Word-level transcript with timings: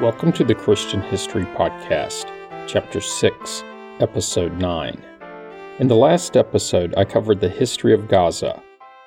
Welcome 0.00 0.32
to 0.32 0.44
the 0.44 0.54
Christian 0.54 1.02
History 1.02 1.44
Podcast, 1.44 2.24
Chapter 2.66 3.02
6, 3.02 3.64
Episode 4.00 4.54
9. 4.54 5.04
In 5.78 5.88
the 5.88 5.94
last 5.94 6.38
episode, 6.38 6.94
I 6.96 7.04
covered 7.04 7.38
the 7.38 7.50
history 7.50 7.92
of 7.92 8.08
Gaza, 8.08 8.62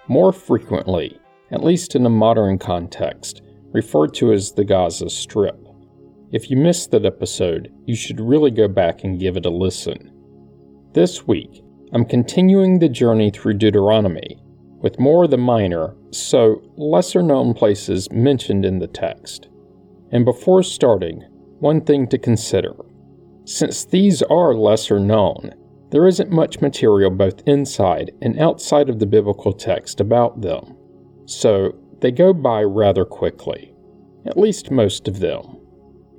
more 0.07 0.32
frequently, 0.32 1.20
at 1.50 1.64
least 1.64 1.96
in 1.96 2.06
a 2.06 2.11
modern 2.11 2.60
context, 2.60 3.42
referred 3.71 4.14
to 4.14 4.34
as 4.34 4.52
the 4.52 4.64
Gaza 4.64 5.10
Strip. 5.10 5.57
If 6.32 6.52
you 6.52 6.57
missed 6.57 6.92
that 6.92 7.07
episode, 7.07 7.73
you 7.88 7.96
should 7.96 8.20
really 8.20 8.52
go 8.52 8.68
back 8.68 9.04
and 9.04 9.20
give 9.20 9.36
it 9.36 9.48
a 9.48 9.50
listen. 9.50 10.14
This 10.94 11.25
week, 11.25 11.64
I'm 11.94 12.05
continuing 12.05 12.78
the 12.78 12.88
journey 12.88 13.32
through 13.32 13.55
Deuteronomy, 13.55 14.39
with 14.80 15.00
more 15.00 15.24
of 15.24 15.32
the 15.32 15.38
minor, 15.38 15.96
so 16.11 16.61
lesser 16.78 17.24
known 17.24 17.55
places 17.55 18.11
mentioned 18.11 18.64
in 18.64 18.78
the 18.78 18.86
text. 18.86 19.47
And 20.14 20.24
before 20.26 20.62
starting, 20.62 21.24
one 21.60 21.82
thing 21.82 22.08
to 22.10 22.20
consider. 22.20 22.76
Since 23.46 23.86
these 23.86 24.22
are 24.22 24.54
lesser 24.54 25.00
known, 25.00 25.56
there 25.89 26.08
isn't 26.08 26.30
much 26.30 26.62
material 26.62 27.10
both 27.10 27.42
inside 27.48 28.12
and 28.22 28.39
outside 28.39 28.89
of 28.89 29.00
the 29.00 29.08
biblical 29.08 29.52
text 29.52 30.00
about 30.00 30.42
them, 30.42 30.78
so 31.26 31.74
they 32.00 32.12
go 32.12 32.31
by 32.31 32.62
rather 32.62 33.06
quickly, 33.06 33.73
at 34.28 34.38
least 34.38 34.70
most 34.70 35.08
of 35.08 35.20
them. 35.20 35.59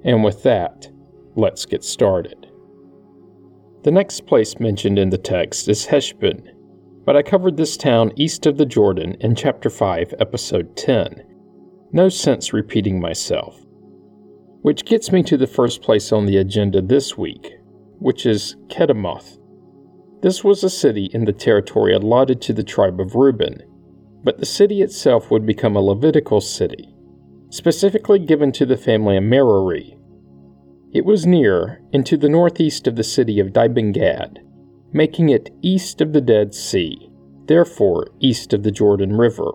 And 0.05 0.25
with 0.25 0.43
that, 0.43 0.91
let's 1.37 1.65
get 1.65 1.85
started. 1.85 2.49
The 3.85 3.93
next 3.93 4.27
place 4.27 4.59
mentioned 4.59 4.99
in 4.99 5.11
the 5.11 5.19
text 5.19 5.69
is 5.69 5.87
Heshbon, 5.87 6.51
but 7.05 7.17
I 7.17 7.23
covered 7.23 7.57
this 7.57 7.77
town 7.77 8.13
east 8.17 8.45
of 8.47 8.57
the 8.57 8.67
Jordan 8.67 9.17
in 9.21 9.37
Chapter 9.37 9.71
5, 9.71 10.15
Episode 10.19 10.77
10. 10.77 11.23
No 11.93 12.09
sense 12.09 12.53
repeating 12.53 13.01
myself. 13.01 13.64
Which 14.65 14.87
gets 14.87 15.13
me 15.13 15.23
to 15.25 15.37
the 15.37 15.47
first 15.47 15.83
place 15.83 16.11
on 16.11 16.25
the 16.25 16.39
agenda 16.39 16.81
this 16.81 17.19
week, 17.19 17.59
which 17.99 18.25
is 18.25 18.57
Kedemoth. 18.69 19.39
This 20.23 20.43
was 20.43 20.65
a 20.65 20.71
city 20.71 21.11
in 21.13 21.27
the 21.27 21.35
territory 21.35 21.93
allotted 21.93 22.41
to 22.41 22.55
the 22.55 22.63
tribe 22.63 22.99
of 22.99 23.15
Reuben, 23.15 23.61
but 24.25 24.39
the 24.39 24.47
city 24.47 24.81
itself 24.81 25.31
would 25.31 25.45
become 25.45 25.77
a 25.77 25.83
Levitical 25.83 26.41
city, 26.41 26.95
specifically 27.51 28.19
given 28.19 28.53
to 28.53 28.65
the 28.65 28.79
family 28.79 29.19
of 29.19 29.25
Merari. 29.25 29.99
It 30.95 31.05
was 31.05 31.27
near 31.27 31.83
and 31.93 32.07
to 32.07 32.17
the 32.17 32.31
northeast 32.31 32.87
of 32.87 32.97
the 32.97 33.05
city 33.05 33.39
of 33.41 33.53
Dibon 33.53 33.93
making 34.95 35.29
it 35.29 35.51
east 35.61 36.01
of 36.01 36.15
the 36.15 36.23
Dead 36.23 36.55
Sea, 36.55 37.11
therefore 37.49 38.07
east 38.19 38.55
of 38.55 38.63
the 38.63 38.71
Jordan 38.71 39.15
River, 39.15 39.51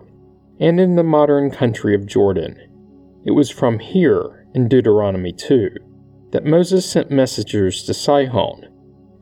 and 0.60 0.78
in 0.78 0.94
the 0.94 1.02
modern 1.02 1.50
country 1.50 1.96
of 1.96 2.06
Jordan. 2.06 2.56
It 3.24 3.32
was 3.32 3.50
from 3.50 3.80
here 3.80 4.39
in 4.54 4.68
Deuteronomy 4.68 5.32
2 5.32 5.70
that 6.32 6.44
Moses 6.44 6.88
sent 6.88 7.10
messengers 7.10 7.82
to 7.84 7.94
Sihon, 7.94 8.66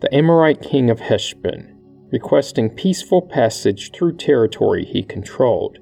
the 0.00 0.14
Amorite 0.14 0.62
king 0.62 0.90
of 0.90 1.00
Heshbon, 1.00 1.74
requesting 2.12 2.70
peaceful 2.70 3.22
passage 3.22 3.92
through 3.92 4.16
territory 4.16 4.84
he 4.84 5.02
controlled. 5.02 5.78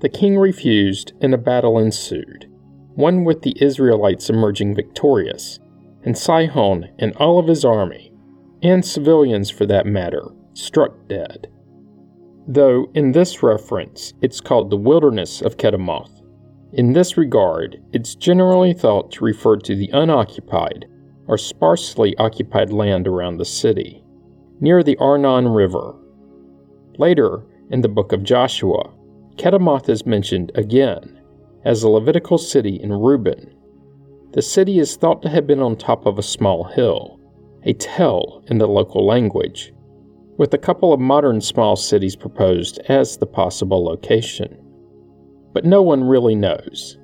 The 0.00 0.08
king 0.08 0.38
refused, 0.38 1.12
and 1.20 1.32
a 1.32 1.38
battle 1.38 1.78
ensued, 1.78 2.46
one 2.94 3.24
with 3.24 3.42
the 3.42 3.56
Israelites 3.62 4.28
emerging 4.28 4.74
victorious, 4.74 5.58
and 6.02 6.16
Sihon 6.16 6.88
and 6.98 7.14
all 7.16 7.38
of 7.38 7.46
his 7.46 7.64
army, 7.64 8.12
and 8.62 8.84
civilians 8.84 9.50
for 9.50 9.66
that 9.66 9.86
matter, 9.86 10.24
struck 10.54 11.08
dead. 11.08 11.48
Though 12.48 12.90
in 12.94 13.12
this 13.12 13.42
reference 13.42 14.12
it's 14.20 14.40
called 14.40 14.70
the 14.70 14.76
wilderness 14.76 15.40
of 15.40 15.56
Kedemoth, 15.56 16.21
in 16.72 16.94
this 16.94 17.18
regard, 17.18 17.82
it's 17.92 18.14
generally 18.14 18.72
thought 18.72 19.12
to 19.12 19.24
refer 19.24 19.56
to 19.56 19.76
the 19.76 19.90
unoccupied 19.92 20.86
or 21.26 21.36
sparsely 21.36 22.16
occupied 22.16 22.72
land 22.72 23.06
around 23.06 23.36
the 23.36 23.44
city, 23.44 24.02
near 24.58 24.82
the 24.82 24.96
Arnon 24.96 25.48
River. 25.48 25.94
Later, 26.96 27.44
in 27.70 27.82
the 27.82 27.90
book 27.90 28.12
of 28.12 28.22
Joshua, 28.22 28.90
Kedemoth 29.36 29.90
is 29.90 30.06
mentioned 30.06 30.50
again 30.54 31.20
as 31.64 31.82
a 31.82 31.90
Levitical 31.90 32.38
city 32.38 32.80
in 32.82 32.90
Reuben. 32.90 33.54
The 34.32 34.42
city 34.42 34.78
is 34.78 34.96
thought 34.96 35.20
to 35.22 35.28
have 35.28 35.46
been 35.46 35.60
on 35.60 35.76
top 35.76 36.06
of 36.06 36.18
a 36.18 36.22
small 36.22 36.64
hill, 36.64 37.20
a 37.64 37.74
tell 37.74 38.42
in 38.46 38.56
the 38.56 38.66
local 38.66 39.06
language, 39.06 39.74
with 40.38 40.54
a 40.54 40.58
couple 40.58 40.94
of 40.94 41.00
modern 41.00 41.42
small 41.42 41.76
cities 41.76 42.16
proposed 42.16 42.78
as 42.88 43.18
the 43.18 43.26
possible 43.26 43.84
location 43.84 44.61
but 45.52 45.64
no 45.64 45.82
one 45.82 46.04
really 46.04 46.34
knows. 46.34 46.98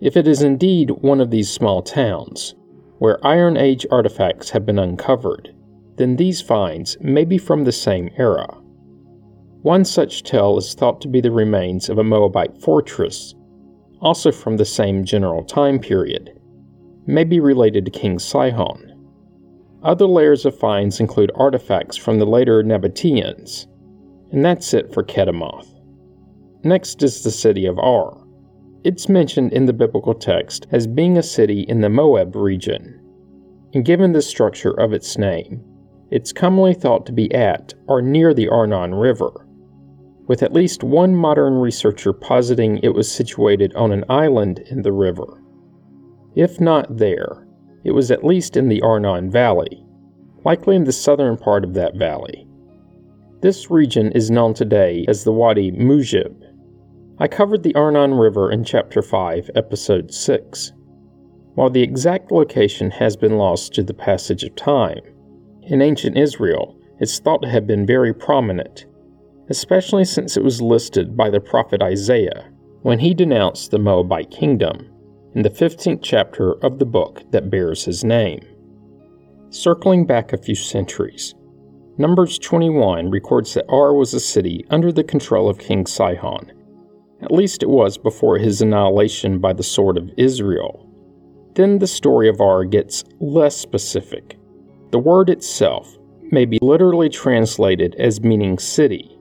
If 0.00 0.16
it 0.16 0.26
is 0.26 0.42
indeed 0.42 0.90
one 0.90 1.20
of 1.20 1.30
these 1.30 1.50
small 1.50 1.82
towns, 1.82 2.54
where 2.98 3.24
Iron 3.26 3.56
Age 3.56 3.86
artifacts 3.90 4.50
have 4.50 4.66
been 4.66 4.78
uncovered, 4.78 5.54
then 5.96 6.16
these 6.16 6.40
finds 6.40 6.96
may 7.00 7.24
be 7.24 7.38
from 7.38 7.64
the 7.64 7.72
same 7.72 8.10
era. 8.16 8.46
One 9.62 9.84
such 9.84 10.22
tell 10.22 10.56
is 10.56 10.74
thought 10.74 11.00
to 11.02 11.08
be 11.08 11.20
the 11.20 11.30
remains 11.30 11.88
of 11.88 11.98
a 11.98 12.04
Moabite 12.04 12.62
fortress, 12.62 13.34
also 14.00 14.32
from 14.32 14.56
the 14.56 14.64
same 14.64 15.04
general 15.04 15.44
time 15.44 15.78
period, 15.78 16.38
maybe 17.06 17.40
related 17.40 17.84
to 17.84 17.90
King 17.90 18.18
Sihon. 18.18 18.86
Other 19.82 20.06
layers 20.06 20.44
of 20.44 20.58
finds 20.58 21.00
include 21.00 21.32
artifacts 21.34 21.96
from 21.96 22.18
the 22.18 22.26
later 22.26 22.62
Nabateans, 22.62 23.66
and 24.30 24.44
that's 24.44 24.74
it 24.74 24.92
for 24.92 25.02
Kedemoth. 25.02 25.79
Next 26.62 27.02
is 27.02 27.22
the 27.22 27.30
city 27.30 27.64
of 27.64 27.78
Ar. 27.78 28.18
It's 28.84 29.08
mentioned 29.08 29.54
in 29.54 29.64
the 29.64 29.72
biblical 29.72 30.12
text 30.12 30.66
as 30.72 30.86
being 30.86 31.16
a 31.16 31.22
city 31.22 31.62
in 31.62 31.80
the 31.80 31.88
Moab 31.88 32.36
region. 32.36 33.00
And 33.72 33.82
given 33.82 34.12
the 34.12 34.20
structure 34.20 34.72
of 34.72 34.92
its 34.92 35.16
name, 35.16 35.64
it's 36.10 36.34
commonly 36.34 36.74
thought 36.74 37.06
to 37.06 37.12
be 37.12 37.32
at 37.32 37.72
or 37.86 38.02
near 38.02 38.34
the 38.34 38.48
Arnon 38.48 38.94
River, 38.94 39.46
with 40.26 40.42
at 40.42 40.52
least 40.52 40.82
one 40.82 41.14
modern 41.14 41.54
researcher 41.54 42.12
positing 42.12 42.78
it 42.82 42.94
was 42.94 43.10
situated 43.10 43.74
on 43.74 43.90
an 43.90 44.04
island 44.10 44.58
in 44.70 44.82
the 44.82 44.92
river. 44.92 45.42
If 46.34 46.60
not 46.60 46.98
there, 46.98 47.46
it 47.84 47.92
was 47.92 48.10
at 48.10 48.24
least 48.24 48.56
in 48.58 48.68
the 48.68 48.82
Arnon 48.82 49.30
Valley, 49.30 49.82
likely 50.44 50.76
in 50.76 50.84
the 50.84 50.92
southern 50.92 51.38
part 51.38 51.64
of 51.64 51.72
that 51.74 51.96
valley. 51.96 52.46
This 53.40 53.70
region 53.70 54.12
is 54.12 54.30
known 54.30 54.52
today 54.52 55.06
as 55.08 55.24
the 55.24 55.32
Wadi 55.32 55.72
Mujib, 55.72 56.39
I 57.22 57.28
covered 57.28 57.62
the 57.62 57.74
Arnon 57.74 58.14
River 58.14 58.50
in 58.50 58.64
Chapter 58.64 59.02
5, 59.02 59.50
Episode 59.54 60.10
6. 60.10 60.72
While 61.54 61.68
the 61.68 61.82
exact 61.82 62.32
location 62.32 62.90
has 62.92 63.14
been 63.14 63.36
lost 63.36 63.74
to 63.74 63.82
the 63.82 63.92
passage 63.92 64.42
of 64.42 64.56
time, 64.56 65.02
in 65.60 65.82
ancient 65.82 66.16
Israel 66.16 66.80
it's 66.98 67.18
thought 67.18 67.42
to 67.42 67.48
have 67.50 67.66
been 67.66 67.84
very 67.84 68.14
prominent, 68.14 68.86
especially 69.50 70.06
since 70.06 70.38
it 70.38 70.42
was 70.42 70.62
listed 70.62 71.14
by 71.14 71.28
the 71.28 71.40
prophet 71.40 71.82
Isaiah 71.82 72.50
when 72.80 73.00
he 73.00 73.12
denounced 73.12 73.70
the 73.70 73.78
Moabite 73.78 74.30
kingdom 74.30 74.90
in 75.34 75.42
the 75.42 75.50
15th 75.50 76.00
chapter 76.02 76.52
of 76.64 76.78
the 76.78 76.86
book 76.86 77.30
that 77.32 77.50
bears 77.50 77.84
his 77.84 78.02
name. 78.02 78.40
Circling 79.50 80.06
back 80.06 80.32
a 80.32 80.38
few 80.38 80.54
centuries, 80.54 81.34
Numbers 81.98 82.38
21 82.38 83.10
records 83.10 83.52
that 83.52 83.68
Ar 83.68 83.92
was 83.92 84.14
a 84.14 84.20
city 84.20 84.64
under 84.70 84.90
the 84.90 85.04
control 85.04 85.50
of 85.50 85.58
King 85.58 85.84
Sihon 85.84 86.52
at 87.22 87.32
least 87.32 87.62
it 87.62 87.68
was 87.68 87.98
before 87.98 88.38
his 88.38 88.62
annihilation 88.62 89.38
by 89.38 89.52
the 89.52 89.62
sword 89.62 89.96
of 89.98 90.10
Israel. 90.16 90.86
Then 91.54 91.78
the 91.78 91.86
story 91.86 92.28
of 92.28 92.40
Ar 92.40 92.64
gets 92.64 93.04
less 93.20 93.56
specific. 93.56 94.38
The 94.90 94.98
word 94.98 95.28
itself 95.28 95.98
may 96.30 96.44
be 96.44 96.58
literally 96.62 97.08
translated 97.08 97.94
as 97.96 98.22
meaning 98.22 98.58
city, 98.58 99.18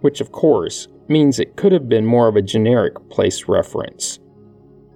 which 0.00 0.20
of 0.20 0.32
course 0.32 0.88
means 1.08 1.38
it 1.38 1.56
could 1.56 1.72
have 1.72 1.88
been 1.88 2.06
more 2.06 2.28
of 2.28 2.36
a 2.36 2.42
generic 2.42 2.94
place 3.10 3.48
reference. 3.48 4.18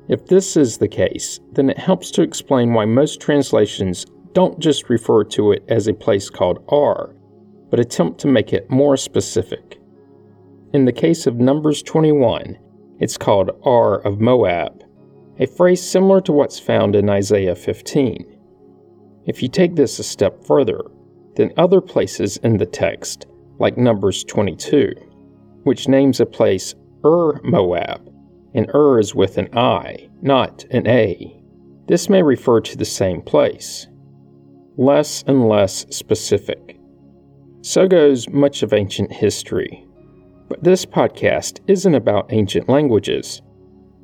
If 0.08 0.26
this 0.26 0.56
is 0.56 0.78
the 0.78 0.88
case, 0.88 1.40
then 1.52 1.69
it 1.69 1.78
helps 1.78 2.11
to 2.12 2.23
explain 2.23 2.73
why 2.73 2.87
most 2.87 3.20
translations 3.20 4.06
don't 4.32 4.58
just 4.58 4.88
refer 4.88 5.25
to 5.25 5.52
it 5.52 5.64
as 5.69 5.87
a 5.87 5.93
place 5.93 6.31
called 6.31 6.64
Ar, 6.69 7.14
but 7.70 7.81
attempt 7.81 8.19
to 8.20 8.28
make 8.28 8.52
it 8.52 8.70
more 8.70 8.96
specific. 8.96 9.77
In 10.75 10.85
the 10.85 10.93
case 10.93 11.26
of 11.26 11.37
Numbers 11.37 11.82
21, 11.82 12.59
it's 13.00 13.17
called 13.17 13.59
Ar 13.65 14.00
of 14.00 14.20
Moab, 14.20 14.85
a 15.38 15.47
phrase 15.47 15.82
similar 15.82 16.20
to 16.20 16.32
what's 16.32 16.61
found 16.61 16.94
in 16.94 17.09
Isaiah 17.09 17.56
15. 17.56 18.38
If 19.25 19.43
you 19.43 19.49
take 19.49 19.76
this 19.76 19.99
a 19.99 20.03
step 20.03 20.44
further, 20.44 20.82
then 21.37 21.55
other 21.56 21.81
places 21.81 22.37
in 22.38 22.59
the 22.59 22.67
text, 22.67 23.26
like 23.59 23.79
Numbers 23.79 24.25
22, 24.25 24.93
which 25.62 25.88
names 25.88 26.20
a 26.20 26.26
place 26.26 26.75
Ir 27.03 27.41
Moab, 27.44 28.12
and 28.53 28.69
Ir 28.75 28.99
is 28.99 29.14
with 29.14 29.38
an 29.38 29.49
I, 29.56 30.11
not 30.21 30.67
an 30.71 30.87
A, 30.87 31.43
this 31.87 32.11
may 32.11 32.23
refer 32.23 32.61
to 32.61 32.76
the 32.76 32.85
same 32.85 33.23
place. 33.23 33.87
Less 34.76 35.25
and 35.26 35.49
less 35.49 35.87
specific. 35.97 36.79
So 37.62 37.88
goes 37.88 38.29
much 38.29 38.62
of 38.62 38.75
ancient 38.75 39.11
history. 39.11 39.88
But 40.49 40.65
this 40.65 40.87
podcast 40.87 41.61
isn't 41.67 41.95
about 41.95 42.33
ancient 42.33 42.69
languages. 42.69 43.43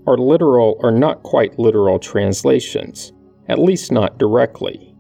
are 0.07 0.19
literal 0.19 0.77
or 0.81 0.91
not 0.91 1.23
quite 1.23 1.59
literal 1.59 1.99
translations, 1.99 3.13
at 3.49 3.59
least 3.59 3.91
not 3.91 4.19
directly. 4.19 4.95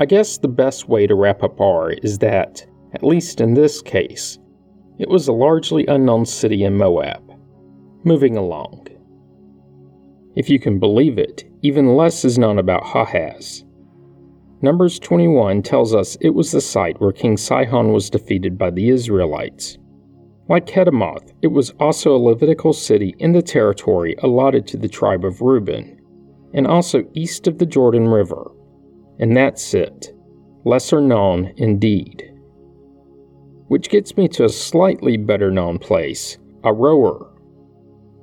I 0.00 0.06
guess 0.06 0.38
the 0.38 0.48
best 0.48 0.88
way 0.88 1.06
to 1.06 1.14
wrap 1.14 1.42
up 1.42 1.60
Ar 1.60 1.90
is 1.90 2.18
that, 2.18 2.66
at 2.94 3.04
least 3.04 3.42
in 3.42 3.52
this 3.52 3.82
case, 3.82 4.38
it 4.98 5.10
was 5.10 5.28
a 5.28 5.32
largely 5.32 5.86
unknown 5.86 6.24
city 6.24 6.64
in 6.64 6.78
Moab. 6.78 7.22
Moving 8.04 8.38
along. 8.38 8.88
If 10.34 10.48
you 10.48 10.58
can 10.58 10.78
believe 10.78 11.18
it, 11.18 11.44
even 11.62 11.96
less 11.96 12.24
is 12.24 12.38
known 12.38 12.58
about 12.58 12.84
Jahaz. 12.84 13.64
Numbers 14.62 14.98
21 14.98 15.62
tells 15.62 15.94
us 15.94 16.16
it 16.22 16.30
was 16.30 16.52
the 16.52 16.60
site 16.62 16.98
where 17.00 17.12
King 17.12 17.36
Sihon 17.36 17.92
was 17.92 18.08
defeated 18.08 18.56
by 18.56 18.70
the 18.70 18.88
Israelites. 18.88 19.76
Like 20.48 20.66
Kedemoth, 20.66 21.32
it 21.42 21.48
was 21.48 21.70
also 21.80 22.14
a 22.14 22.18
Levitical 22.18 22.72
city 22.72 23.16
in 23.18 23.32
the 23.32 23.42
territory 23.42 24.14
allotted 24.22 24.66
to 24.68 24.76
the 24.76 24.88
tribe 24.88 25.24
of 25.24 25.40
Reuben, 25.40 26.00
and 26.54 26.66
also 26.66 27.04
east 27.14 27.48
of 27.48 27.58
the 27.58 27.66
Jordan 27.66 28.06
River. 28.06 28.52
And 29.18 29.36
that's 29.36 29.74
it. 29.74 30.14
Lesser 30.64 31.00
known 31.00 31.52
indeed. 31.56 32.32
Which 33.68 33.88
gets 33.88 34.16
me 34.16 34.28
to 34.28 34.44
a 34.44 34.48
slightly 34.48 35.16
better 35.16 35.50
known 35.50 35.80
place, 35.80 36.38
Aroer. 36.62 37.32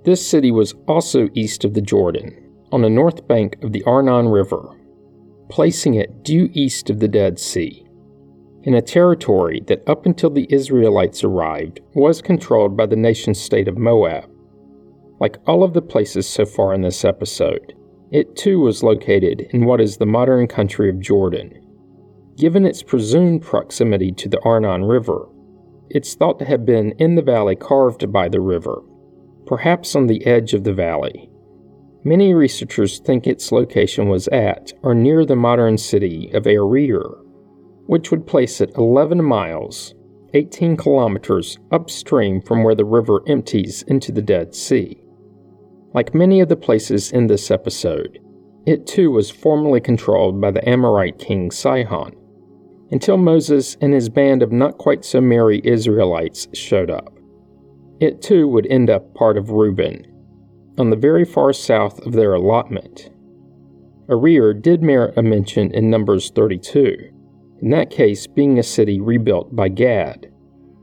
This 0.05 0.25
city 0.25 0.51
was 0.51 0.75
also 0.87 1.29
east 1.33 1.65
of 1.65 1.73
the 1.73 1.81
Jordan, 1.81 2.53
on 2.71 2.81
the 2.81 2.89
north 2.89 3.27
bank 3.27 3.57
of 3.61 3.73
the 3.73 3.83
Arnon 3.83 4.29
River, 4.29 4.79
placing 5.49 5.95
it 5.95 6.23
due 6.23 6.49
east 6.53 6.89
of 6.89 6.99
the 6.99 7.07
Dead 7.07 7.37
Sea 7.37 7.85
in 8.63 8.73
a 8.73 8.81
territory 8.81 9.61
that 9.67 9.87
up 9.87 10.05
until 10.05 10.29
the 10.29 10.47
Israelites 10.49 11.23
arrived 11.23 11.81
was 11.93 12.21
controlled 12.21 12.77
by 12.77 12.85
the 12.85 12.95
nation 12.95 13.33
state 13.33 13.67
of 13.67 13.77
Moab. 13.77 14.29
Like 15.19 15.37
all 15.45 15.63
of 15.63 15.73
the 15.73 15.81
places 15.81 16.27
so 16.27 16.45
far 16.45 16.73
in 16.73 16.81
this 16.81 17.05
episode, 17.05 17.73
it 18.11 18.35
too 18.35 18.59
was 18.59 18.83
located 18.83 19.47
in 19.51 19.65
what 19.65 19.81
is 19.81 19.97
the 19.97 20.05
modern 20.05 20.47
country 20.47 20.89
of 20.89 20.99
Jordan. 20.99 21.59
Given 22.37 22.65
its 22.65 22.83
presumed 22.83 23.41
proximity 23.41 24.11
to 24.13 24.29
the 24.29 24.39
Arnon 24.41 24.85
River, 24.85 25.27
it's 25.89 26.15
thought 26.15 26.39
to 26.39 26.45
have 26.45 26.65
been 26.65 26.91
in 26.93 27.15
the 27.15 27.21
valley 27.21 27.55
carved 27.55 28.11
by 28.11 28.29
the 28.29 28.41
river, 28.41 28.81
perhaps 29.45 29.95
on 29.95 30.07
the 30.07 30.25
edge 30.25 30.53
of 30.53 30.63
the 30.63 30.73
valley. 30.73 31.29
Many 32.03 32.33
researchers 32.33 32.99
think 32.99 33.27
its 33.27 33.51
location 33.51 34.09
was 34.09 34.27
at 34.29 34.73
or 34.81 34.93
near 34.93 35.25
the 35.25 35.35
modern 35.35 35.77
city 35.77 36.31
of 36.33 36.43
Aroer, 36.43 37.22
which 37.85 38.11
would 38.11 38.27
place 38.27 38.61
it 38.61 38.71
11 38.77 39.23
miles, 39.23 39.93
18 40.33 40.77
kilometers 40.77 41.59
upstream 41.71 42.41
from 42.41 42.63
where 42.63 42.75
the 42.75 42.85
river 42.85 43.21
empties 43.27 43.83
into 43.83 44.11
the 44.11 44.21
Dead 44.21 44.55
Sea. 44.55 45.03
Like 45.93 46.15
many 46.15 46.39
of 46.39 46.49
the 46.49 46.55
places 46.55 47.11
in 47.11 47.27
this 47.27 47.51
episode, 47.51 48.19
it 48.65 48.87
too 48.87 49.11
was 49.11 49.29
formerly 49.29 49.81
controlled 49.81 50.41
by 50.41 50.49
the 50.49 50.67
Amorite 50.67 51.19
king 51.19 51.51
Sihon, 51.51 52.15
until 52.91 53.17
Moses 53.17 53.77
and 53.81 53.93
his 53.93 54.09
band 54.09 54.41
of 54.41 54.51
not 54.51 54.77
quite 54.77 55.05
so 55.05 55.21
merry 55.21 55.61
Israelites 55.63 56.47
showed 56.53 56.89
up. 56.89 57.13
It 57.99 58.21
too 58.21 58.47
would 58.47 58.65
end 58.67 58.89
up 58.89 59.13
part 59.13 59.37
of 59.37 59.51
Reuben, 59.51 60.05
on 60.77 60.89
the 60.89 60.95
very 60.95 61.25
far 61.25 61.53
south 61.53 61.99
of 62.05 62.13
their 62.13 62.33
allotment. 62.33 63.11
Aroer 64.09 64.59
did 64.59 64.81
merit 64.81 65.17
a 65.17 65.21
mention 65.21 65.71
in 65.73 65.89
Numbers 65.89 66.31
32, 66.31 67.12
in 67.63 67.69
that 67.69 67.89
case 67.89 68.27
being 68.27 68.59
a 68.59 68.63
city 68.63 68.99
rebuilt 68.99 69.55
by 69.55 69.69
Gad. 69.69 70.29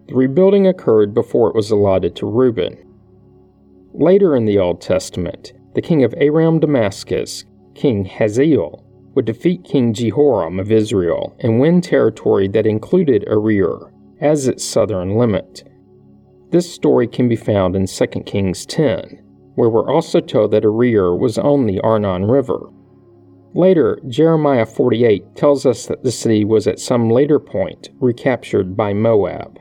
The 0.09 0.15
rebuilding 0.15 0.67
occurred 0.67 1.13
before 1.13 1.51
it 1.51 1.55
was 1.55 1.71
allotted 1.71 2.17
to 2.17 2.27
Reuben. 2.27 2.79
Later 3.93 4.35
in 4.35 4.47
the 4.47 4.59
Old 4.59 4.81
Testament, 4.81 5.53
the 5.75 5.83
king 5.83 6.03
of 6.05 6.15
Aram 6.17 6.59
Damascus, 6.59 7.45
King 7.75 8.07
Hazael, 8.07 8.83
would 9.15 9.27
defeat 9.27 9.63
King 9.63 9.93
Jehoram 9.93 10.59
of 10.59 10.73
Israel 10.73 11.37
and 11.41 11.61
win 11.61 11.83
territory 11.83 12.49
that 12.49 12.67
included 12.67 13.27
Aroer 13.29 13.93
as 14.19 14.49
its 14.49 14.65
southern 14.65 15.19
limit. 15.19 15.69
This 16.51 16.73
story 16.73 17.07
can 17.07 17.29
be 17.29 17.37
found 17.37 17.77
in 17.77 17.87
2 17.87 18.07
Kings 18.25 18.65
10, 18.65 19.23
where 19.55 19.69
we're 19.69 19.93
also 19.93 20.19
told 20.21 20.53
that 20.53 20.63
Aroer 20.63 21.19
was 21.19 21.37
on 21.37 21.67
the 21.67 21.79
Arnon 21.81 22.25
River. 22.25 22.71
Later, 23.55 23.99
Jeremiah 24.07 24.67
48 24.67 25.35
tells 25.35 25.67
us 25.67 25.87
that 25.87 26.05
the 26.05 26.13
city 26.13 26.45
was 26.45 26.67
at 26.67 26.79
some 26.79 27.11
later 27.11 27.41
point 27.41 27.89
recaptured 27.99 28.77
by 28.77 28.93
Moab. 28.93 29.59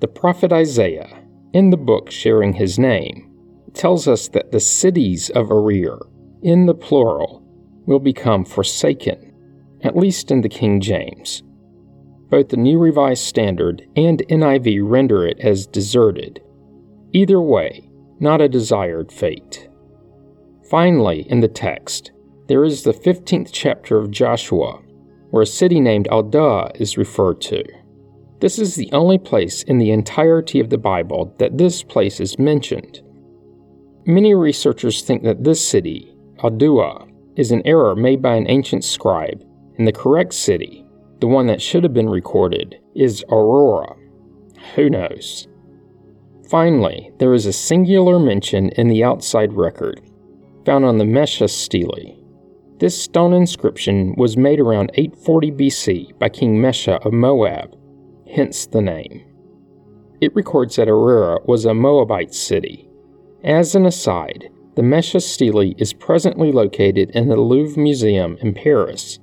The 0.00 0.08
prophet 0.08 0.52
Isaiah, 0.52 1.22
in 1.52 1.70
the 1.70 1.76
book 1.76 2.10
sharing 2.10 2.52
his 2.52 2.78
name, 2.78 3.30
tells 3.74 4.08
us 4.08 4.28
that 4.28 4.50
the 4.50 4.60
cities 4.60 5.30
of 5.30 5.48
Aroer, 5.48 6.00
in 6.42 6.66
the 6.66 6.74
plural, 6.74 7.42
will 7.86 8.00
become 8.00 8.44
forsaken, 8.44 9.32
at 9.82 9.96
least 9.96 10.30
in 10.32 10.40
the 10.40 10.48
King 10.48 10.80
James. 10.80 11.44
Both 12.28 12.48
the 12.48 12.56
New 12.56 12.78
Revised 12.78 13.24
Standard 13.24 13.86
and 13.94 14.22
NIV 14.28 14.80
render 14.82 15.26
it 15.26 15.38
as 15.40 15.66
deserted. 15.66 16.40
Either 17.12 17.40
way, 17.40 17.88
not 18.18 18.40
a 18.40 18.48
desired 18.48 19.12
fate. 19.12 19.68
Finally, 20.68 21.28
in 21.28 21.40
the 21.40 21.48
text, 21.48 22.12
there 22.50 22.64
is 22.64 22.82
the 22.82 22.92
15th 22.92 23.50
chapter 23.52 23.96
of 23.96 24.10
Joshua, 24.10 24.80
where 25.30 25.44
a 25.44 25.46
city 25.46 25.78
named 25.78 26.08
Adullam 26.10 26.72
is 26.74 26.98
referred 26.98 27.40
to. 27.42 27.62
This 28.40 28.58
is 28.58 28.74
the 28.74 28.90
only 28.90 29.18
place 29.18 29.62
in 29.62 29.78
the 29.78 29.92
entirety 29.92 30.58
of 30.58 30.68
the 30.68 30.76
Bible 30.76 31.32
that 31.38 31.58
this 31.58 31.84
place 31.84 32.18
is 32.18 32.40
mentioned. 32.40 33.02
Many 34.04 34.34
researchers 34.34 35.02
think 35.02 35.22
that 35.22 35.44
this 35.44 35.64
city, 35.64 36.12
Adullam, 36.42 37.12
is 37.36 37.52
an 37.52 37.62
error 37.64 37.94
made 37.94 38.20
by 38.20 38.34
an 38.34 38.50
ancient 38.50 38.82
scribe, 38.82 39.44
and 39.78 39.86
the 39.86 39.92
correct 39.92 40.32
city, 40.32 40.84
the 41.20 41.28
one 41.28 41.46
that 41.46 41.62
should 41.62 41.84
have 41.84 41.94
been 41.94 42.10
recorded, 42.10 42.80
is 42.96 43.24
Aroer. 43.28 43.96
Who 44.74 44.90
knows? 44.90 45.46
Finally, 46.48 47.12
there 47.20 47.32
is 47.32 47.46
a 47.46 47.52
singular 47.52 48.18
mention 48.18 48.70
in 48.70 48.88
the 48.88 49.04
outside 49.04 49.52
record, 49.52 50.00
found 50.66 50.84
on 50.84 50.98
the 50.98 51.04
Mesha 51.04 51.48
stele, 51.48 52.19
this 52.80 53.00
stone 53.00 53.34
inscription 53.34 54.14
was 54.16 54.38
made 54.38 54.58
around 54.58 54.90
840 54.94 55.52
BC 55.52 56.18
by 56.18 56.30
King 56.30 56.56
Mesha 56.56 57.04
of 57.04 57.12
Moab, 57.12 57.76
hence 58.34 58.66
the 58.66 58.80
name. 58.80 59.26
It 60.22 60.34
records 60.34 60.76
that 60.76 60.88
Aroer 60.88 61.46
was 61.46 61.66
a 61.66 61.74
Moabite 61.74 62.34
city. 62.34 62.88
As 63.44 63.74
an 63.74 63.84
aside, 63.84 64.48
the 64.76 64.82
Mesha 64.82 65.20
stele 65.20 65.74
is 65.76 65.92
presently 65.92 66.52
located 66.52 67.10
in 67.10 67.28
the 67.28 67.36
Louvre 67.36 67.80
Museum 67.80 68.38
in 68.40 68.54
Paris. 68.54 69.18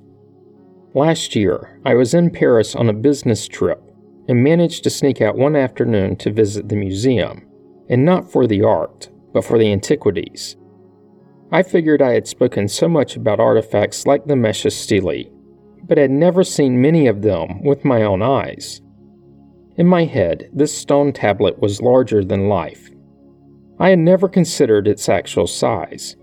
Last 0.94 1.34
year, 1.34 1.80
I 1.84 1.94
was 1.94 2.14
in 2.14 2.30
Paris 2.30 2.76
on 2.76 2.88
a 2.88 2.92
business 2.92 3.48
trip 3.48 3.82
and 4.28 4.44
managed 4.44 4.84
to 4.84 4.90
sneak 4.90 5.20
out 5.20 5.36
one 5.36 5.56
afternoon 5.56 6.14
to 6.16 6.32
visit 6.32 6.68
the 6.68 6.76
museum, 6.76 7.44
and 7.88 8.04
not 8.04 8.30
for 8.30 8.46
the 8.46 8.62
art, 8.62 9.08
but 9.32 9.44
for 9.44 9.58
the 9.58 9.72
antiquities. 9.72 10.56
I 11.50 11.62
figured 11.62 12.02
I 12.02 12.12
had 12.12 12.28
spoken 12.28 12.68
so 12.68 12.88
much 12.88 13.16
about 13.16 13.40
artifacts 13.40 14.06
like 14.06 14.26
the 14.26 14.34
Mesha 14.34 14.70
stele, 14.70 15.32
but 15.86 15.96
had 15.96 16.10
never 16.10 16.44
seen 16.44 16.82
many 16.82 17.06
of 17.06 17.22
them 17.22 17.62
with 17.62 17.86
my 17.86 18.02
own 18.02 18.20
eyes. 18.20 18.82
In 19.76 19.86
my 19.86 20.04
head, 20.04 20.50
this 20.52 20.76
stone 20.76 21.12
tablet 21.12 21.58
was 21.58 21.80
larger 21.80 22.22
than 22.22 22.48
life. 22.48 22.90
I 23.78 23.90
had 23.90 23.98
never 23.98 24.28
considered 24.28 24.86
its 24.86 25.08
actual 25.08 25.46
size. 25.46 26.16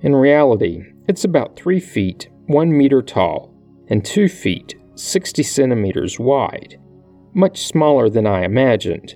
In 0.00 0.16
reality, 0.16 0.82
it's 1.06 1.24
about 1.24 1.54
3 1.54 1.78
feet, 1.78 2.28
1 2.46 2.76
meter 2.76 3.02
tall, 3.02 3.54
and 3.88 4.04
2 4.04 4.28
feet, 4.28 4.74
60 4.94 5.42
centimeters 5.44 6.18
wide, 6.18 6.80
much 7.34 7.66
smaller 7.66 8.08
than 8.10 8.26
I 8.26 8.44
imagined. 8.44 9.14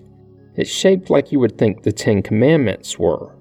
It's 0.54 0.70
shaped 0.70 1.10
like 1.10 1.32
you 1.32 1.40
would 1.40 1.58
think 1.58 1.82
the 1.82 1.92
Ten 1.92 2.22
Commandments 2.22 2.98
were. 2.98 3.35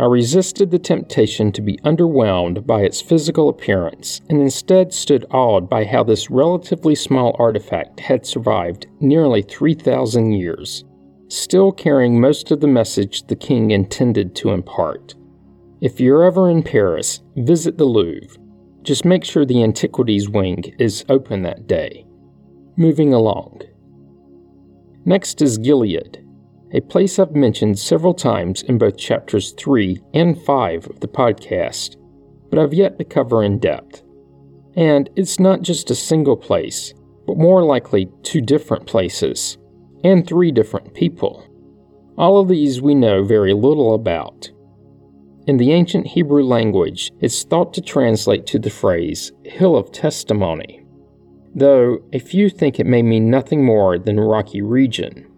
I 0.00 0.04
resisted 0.04 0.70
the 0.70 0.78
temptation 0.78 1.52
to 1.52 1.60
be 1.60 1.76
underwhelmed 1.84 2.66
by 2.66 2.80
its 2.80 3.02
physical 3.02 3.50
appearance 3.50 4.22
and 4.30 4.40
instead 4.40 4.94
stood 4.94 5.26
awed 5.30 5.68
by 5.68 5.84
how 5.84 6.04
this 6.04 6.30
relatively 6.30 6.94
small 6.94 7.36
artifact 7.38 8.00
had 8.00 8.24
survived 8.24 8.86
nearly 9.00 9.42
3,000 9.42 10.32
years, 10.32 10.86
still 11.28 11.70
carrying 11.70 12.18
most 12.18 12.50
of 12.50 12.60
the 12.60 12.66
message 12.66 13.26
the 13.26 13.36
king 13.36 13.72
intended 13.72 14.34
to 14.36 14.52
impart. 14.52 15.16
If 15.82 16.00
you're 16.00 16.24
ever 16.24 16.48
in 16.48 16.62
Paris, 16.62 17.20
visit 17.36 17.76
the 17.76 17.84
Louvre. 17.84 18.38
Just 18.80 19.04
make 19.04 19.22
sure 19.22 19.44
the 19.44 19.62
Antiquities 19.62 20.30
Wing 20.30 20.74
is 20.78 21.04
open 21.10 21.42
that 21.42 21.66
day. 21.66 22.06
Moving 22.78 23.12
along. 23.12 23.60
Next 25.04 25.42
is 25.42 25.58
Gilead, 25.58 26.24
a 26.72 26.80
place 26.80 27.18
I've 27.18 27.34
mentioned 27.34 27.78
several 27.78 28.14
times 28.14 28.62
in 28.62 28.78
both 28.78 28.96
chapters 28.96 29.52
3 29.52 30.00
and 30.14 30.40
5 30.40 30.86
of 30.86 31.00
the 31.00 31.08
podcast, 31.08 31.96
but 32.48 32.58
I've 32.58 32.74
yet 32.74 32.98
to 32.98 33.04
cover 33.04 33.42
in 33.42 33.58
depth. 33.58 34.02
And 34.76 35.10
it's 35.16 35.40
not 35.40 35.62
just 35.62 35.90
a 35.90 35.96
single 35.96 36.36
place, 36.36 36.94
but 37.26 37.36
more 37.36 37.64
likely 37.64 38.08
two 38.22 38.40
different 38.40 38.86
places, 38.86 39.58
and 40.04 40.26
three 40.26 40.52
different 40.52 40.94
people. 40.94 41.44
All 42.16 42.38
of 42.38 42.48
these 42.48 42.80
we 42.80 42.94
know 42.94 43.24
very 43.24 43.52
little 43.52 43.94
about. 43.94 44.50
In 45.46 45.56
the 45.56 45.72
ancient 45.72 46.06
Hebrew 46.06 46.44
language, 46.44 47.10
it's 47.20 47.42
thought 47.42 47.74
to 47.74 47.80
translate 47.80 48.46
to 48.46 48.58
the 48.58 48.70
phrase 48.70 49.32
hill 49.44 49.76
of 49.76 49.90
testimony, 49.90 50.84
though 51.54 51.98
a 52.12 52.18
few 52.20 52.48
think 52.48 52.78
it 52.78 52.86
may 52.86 53.02
mean 53.02 53.30
nothing 53.30 53.64
more 53.64 53.98
than 53.98 54.20
rocky 54.20 54.62
region. 54.62 55.29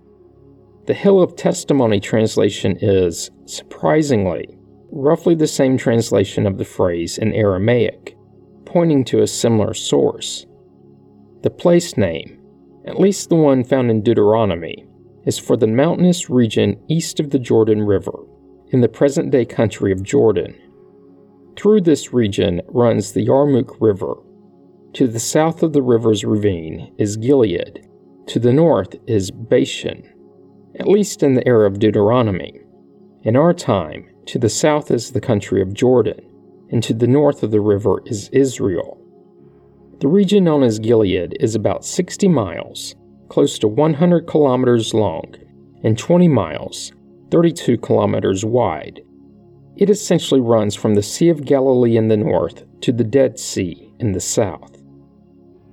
The 0.87 0.95
hill 0.95 1.23
of 1.23 1.37
testimony 1.37 2.01
translation 2.01 2.77
is, 2.81 3.31
surprisingly, 3.47 4.59
roughly 4.91 5.37
the 5.37 5.47
same 5.47 5.79
translation 5.79 6.45
of 6.45 6.59
the 6.59 6.65
phrase 6.65 7.19
in 7.19 7.33
Aramaic, 7.35 8.17
pointing 8.65 9.05
to 9.05 9.23
a 9.23 9.27
similar 9.29 9.75
source. 9.75 10.45
The 11.43 11.51
place 11.51 11.97
name, 11.97 12.41
at 12.85 12.99
least 12.99 13.29
the 13.29 13.37
one 13.37 13.63
found 13.63 13.91
in 13.91 14.03
Deuteronomy, 14.03 14.85
is 15.25 15.39
for 15.39 15.57
the 15.57 15.69
mountainous 15.69 16.29
region 16.29 16.83
east 16.89 17.21
of 17.21 17.31
the 17.31 17.39
Jordan 17.39 17.83
River, 17.83 18.27
in 18.73 18.81
the 18.81 18.89
present 18.89 19.31
day 19.31 19.45
country 19.45 19.93
of 19.93 20.03
Jordan. 20.03 20.59
Through 21.57 21.83
this 21.83 22.13
region 22.13 22.61
runs 22.67 23.13
the 23.13 23.25
Yarmouk 23.25 23.77
River. 23.81 24.15
To 24.95 25.07
the 25.07 25.21
south 25.21 25.63
of 25.63 25.73
the 25.73 25.83
river's 25.83 26.25
ravine 26.25 26.93
is 26.99 27.17
Gilead. 27.17 27.87
To 28.27 28.41
the 28.41 28.53
north 28.53 28.97
is 29.07 29.31
Bashan, 29.31 30.12
at 30.79 30.89
least 30.89 31.23
in 31.23 31.35
the 31.35 31.47
era 31.47 31.67
of 31.67 31.79
Deuteronomy. 31.79 32.61
In 33.23 33.37
our 33.37 33.53
time, 33.53 34.09
to 34.27 34.39
the 34.39 34.49
south 34.49 34.91
is 34.91 35.11
the 35.11 35.21
country 35.21 35.61
of 35.61 35.75
Jordan, 35.75 36.21
and 36.71 36.83
to 36.83 36.95
the 36.95 37.07
north 37.07 37.43
of 37.43 37.51
the 37.51 37.61
river 37.61 38.03
is 38.07 38.29
Israel. 38.31 38.99
The 40.01 40.09
region 40.09 40.45
known 40.45 40.63
as 40.63 40.79
Gilead 40.79 41.37
is 41.39 41.55
about 41.55 41.85
60 41.85 42.27
miles, 42.29 42.95
close 43.29 43.59
to 43.61 43.69
100 43.69 44.27
kilometers 44.27 44.95
long, 44.95 45.35
and 45.85 45.99
20 45.99 46.29
miles, 46.29 46.93
32 47.31 47.79
kilometers 47.79 48.45
wide. 48.45 49.01
It 49.77 49.91
essentially 49.91 50.41
runs 50.41 50.75
from 50.75 50.95
the 50.95 51.03
Sea 51.03 51.29
of 51.29 51.45
Galilee 51.45 51.97
in 51.97 52.09
the 52.09 52.17
north 52.17 52.65
to 52.83 52.93
the 52.93 53.05
Dead 53.05 53.39
Sea 53.39 53.93
in 54.01 54.13
the 54.13 54.21
south. 54.21 54.77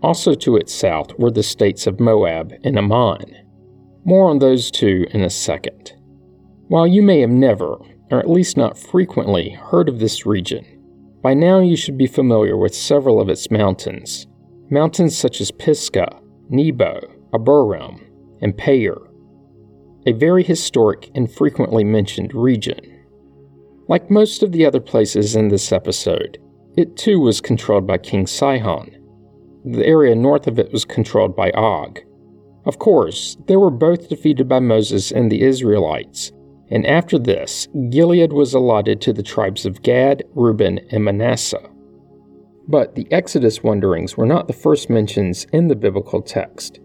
Also 0.01 0.33
to 0.35 0.55
its 0.55 0.73
south 0.73 1.17
were 1.19 1.31
the 1.31 1.43
states 1.43 1.85
of 1.85 1.99
Moab 1.99 2.53
and 2.63 2.77
Ammon. 2.77 3.48
More 4.05 4.29
on 4.29 4.39
those 4.39 4.71
two 4.71 5.05
in 5.11 5.21
a 5.21 5.29
second. 5.29 5.93
While 6.67 6.87
you 6.87 7.01
may 7.01 7.19
have 7.21 7.29
never, 7.29 7.77
or 8.11 8.19
at 8.19 8.29
least 8.29 8.57
not 8.57 8.77
frequently, 8.77 9.49
heard 9.49 9.89
of 9.89 9.99
this 9.99 10.25
region, 10.25 10.65
by 11.21 11.33
now 11.33 11.59
you 11.59 11.75
should 11.75 11.97
be 11.97 12.07
familiar 12.07 12.55
with 12.55 12.73
several 12.73 13.19
of 13.19 13.29
its 13.29 13.51
mountains. 13.51 14.25
Mountains 14.69 15.17
such 15.17 15.41
as 15.41 15.51
Pisgah, 15.51 16.21
Nebo, 16.49 16.99
Abarim, 17.33 18.01
and 18.41 18.57
Peor. 18.57 19.11
A 20.05 20.13
very 20.13 20.43
historic 20.43 21.11
and 21.13 21.31
frequently 21.31 21.83
mentioned 21.83 22.33
region. 22.33 22.79
Like 23.87 24.09
most 24.09 24.43
of 24.43 24.51
the 24.51 24.65
other 24.65 24.79
places 24.79 25.35
in 25.35 25.49
this 25.49 25.71
episode, 25.71 26.37
it 26.77 26.95
too 26.95 27.19
was 27.19 27.41
controlled 27.41 27.85
by 27.85 27.97
King 27.97 28.27
Sihon. 28.27 28.95
The 29.65 29.85
area 29.85 30.15
north 30.15 30.47
of 30.47 30.57
it 30.57 30.71
was 30.71 30.85
controlled 30.85 31.35
by 31.35 31.51
Og. 31.51 31.99
Of 32.69 32.77
course, 32.77 33.35
they 33.47 33.55
were 33.55 33.71
both 33.71 34.09
defeated 34.09 34.47
by 34.47 34.59
Moses 34.59 35.11
and 35.11 35.31
the 35.31 35.41
Israelites, 35.41 36.31
and 36.69 36.85
after 36.85 37.17
this, 37.17 37.67
Gilead 37.89 38.31
was 38.31 38.53
allotted 38.53 39.01
to 39.01 39.11
the 39.11 39.23
tribes 39.23 39.65
of 39.65 39.81
Gad, 39.81 40.21
Reuben, 40.35 40.77
and 40.91 41.03
Manasseh. 41.03 41.67
But 42.67 42.93
the 42.93 43.11
Exodus 43.11 43.63
wanderings 43.63 44.17
were 44.17 44.27
not 44.27 44.45
the 44.45 44.53
first 44.53 44.87
mentions 44.87 45.45
in 45.45 45.67
the 45.67 45.75
biblical 45.75 46.21
text. 46.21 46.79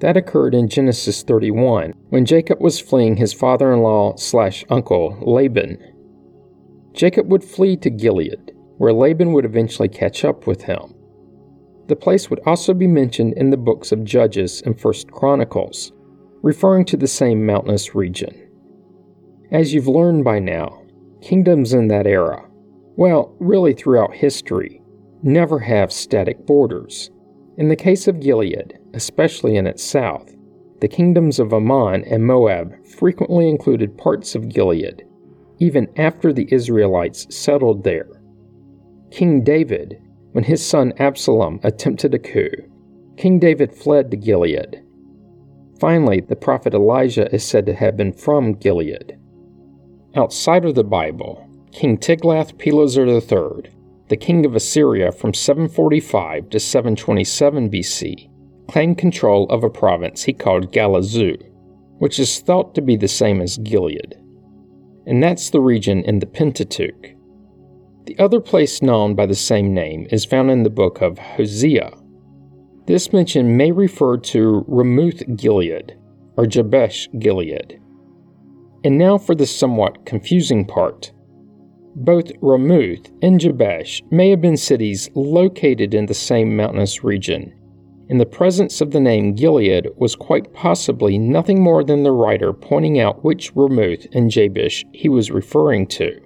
That 0.00 0.16
occurred 0.16 0.52
in 0.52 0.68
Genesis 0.68 1.22
31 1.22 1.92
when 2.08 2.24
Jacob 2.24 2.60
was 2.60 2.80
fleeing 2.80 3.16
his 3.16 3.32
father 3.32 3.72
in 3.72 3.82
law 3.82 4.16
slash 4.16 4.64
uncle, 4.68 5.16
Laban. 5.22 5.78
Jacob 6.92 7.30
would 7.30 7.44
flee 7.44 7.76
to 7.76 7.88
Gilead, 7.88 8.50
where 8.78 8.92
Laban 8.92 9.32
would 9.32 9.44
eventually 9.44 9.88
catch 9.88 10.24
up 10.24 10.48
with 10.48 10.62
him. 10.62 10.92
The 11.90 11.96
place 11.96 12.30
would 12.30 12.38
also 12.46 12.72
be 12.72 12.86
mentioned 12.86 13.34
in 13.34 13.50
the 13.50 13.56
books 13.56 13.90
of 13.90 14.04
Judges 14.04 14.62
and 14.62 14.80
First 14.80 15.10
Chronicles, 15.10 15.90
referring 16.40 16.84
to 16.84 16.96
the 16.96 17.08
same 17.08 17.44
mountainous 17.44 17.96
region. 17.96 18.48
As 19.50 19.74
you've 19.74 19.88
learned 19.88 20.22
by 20.22 20.38
now, 20.38 20.84
kingdoms 21.20 21.74
in 21.74 21.88
that 21.88 22.06
era, 22.06 22.48
well, 22.94 23.34
really 23.40 23.72
throughout 23.74 24.14
history, 24.14 24.80
never 25.24 25.58
have 25.58 25.90
static 25.90 26.46
borders. 26.46 27.10
In 27.56 27.66
the 27.66 27.74
case 27.74 28.06
of 28.06 28.20
Gilead, 28.20 28.78
especially 28.94 29.56
in 29.56 29.66
its 29.66 29.82
south, 29.82 30.32
the 30.80 30.86
kingdoms 30.86 31.40
of 31.40 31.52
Ammon 31.52 32.04
and 32.04 32.24
Moab 32.24 32.86
frequently 32.86 33.48
included 33.48 33.98
parts 33.98 34.36
of 34.36 34.48
Gilead, 34.48 35.04
even 35.58 35.88
after 35.96 36.32
the 36.32 36.46
Israelites 36.54 37.26
settled 37.36 37.82
there. 37.82 38.22
King 39.10 39.42
David, 39.42 40.00
when 40.32 40.44
his 40.44 40.64
son 40.64 40.92
Absalom 40.98 41.60
attempted 41.62 42.14
a 42.14 42.18
coup, 42.18 42.50
King 43.16 43.38
David 43.38 43.74
fled 43.74 44.10
to 44.10 44.16
Gilead. 44.16 44.82
Finally, 45.78 46.20
the 46.20 46.36
prophet 46.36 46.74
Elijah 46.74 47.32
is 47.34 47.44
said 47.44 47.66
to 47.66 47.74
have 47.74 47.96
been 47.96 48.12
from 48.12 48.54
Gilead. 48.54 49.18
Outside 50.14 50.64
of 50.64 50.74
the 50.74 50.84
Bible, 50.84 51.46
King 51.72 51.96
Tiglath-Pileser 51.96 53.06
III, 53.06 53.70
the 54.08 54.16
king 54.16 54.44
of 54.44 54.56
Assyria 54.56 55.12
from 55.12 55.32
745 55.32 56.50
to 56.50 56.58
727 56.58 57.70
BC, 57.70 58.28
claimed 58.68 58.98
control 58.98 59.48
of 59.50 59.64
a 59.64 59.70
province 59.70 60.24
he 60.24 60.32
called 60.32 60.72
Galazu, 60.72 61.36
which 61.98 62.18
is 62.18 62.40
thought 62.40 62.74
to 62.74 62.82
be 62.82 62.96
the 62.96 63.08
same 63.08 63.40
as 63.40 63.58
Gilead. 63.58 64.16
And 65.06 65.22
that's 65.22 65.50
the 65.50 65.60
region 65.60 66.02
in 66.04 66.18
the 66.18 66.26
Pentateuch. 66.26 67.14
The 68.10 68.18
other 68.18 68.40
place 68.40 68.82
known 68.82 69.14
by 69.14 69.26
the 69.26 69.36
same 69.36 69.72
name 69.72 70.08
is 70.10 70.24
found 70.24 70.50
in 70.50 70.64
the 70.64 70.68
book 70.68 71.00
of 71.00 71.16
Hosea. 71.16 71.92
This 72.88 73.12
mention 73.12 73.56
may 73.56 73.70
refer 73.70 74.16
to 74.16 74.64
Ramoth 74.66 75.22
Gilead 75.36 75.96
or 76.36 76.44
Jabesh 76.44 77.08
Gilead, 77.20 77.80
and 78.82 78.98
now 78.98 79.16
for 79.16 79.36
the 79.36 79.46
somewhat 79.46 80.06
confusing 80.06 80.64
part. 80.64 81.12
Both 81.94 82.32
Ramoth 82.42 83.12
and 83.22 83.38
Jabesh 83.38 84.02
may 84.10 84.30
have 84.30 84.40
been 84.40 84.56
cities 84.56 85.08
located 85.14 85.94
in 85.94 86.06
the 86.06 86.12
same 86.12 86.56
mountainous 86.56 87.04
region, 87.04 87.54
and 88.08 88.20
the 88.20 88.26
presence 88.26 88.80
of 88.80 88.90
the 88.90 88.98
name 88.98 89.36
Gilead 89.36 89.86
was 89.94 90.16
quite 90.16 90.52
possibly 90.52 91.16
nothing 91.16 91.62
more 91.62 91.84
than 91.84 92.02
the 92.02 92.10
writer 92.10 92.52
pointing 92.52 92.98
out 92.98 93.22
which 93.22 93.54
Ramoth 93.54 94.08
and 94.12 94.32
Jabesh 94.32 94.84
he 94.92 95.08
was 95.08 95.30
referring 95.30 95.86
to. 95.86 96.20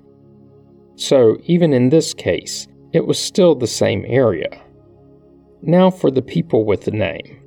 So, 0.97 1.39
even 1.45 1.73
in 1.73 1.89
this 1.89 2.15
case, 2.15 2.69
it 2.93 3.07
was 3.07 3.19
still 3.19 3.55
the 3.55 3.67
same 3.67 4.05
area. 4.07 4.63
Now 5.63 5.91
for 5.91 6.11
the 6.11 6.23
people 6.23 6.65
with 6.65 6.83
the 6.83 6.91
name. 6.91 7.43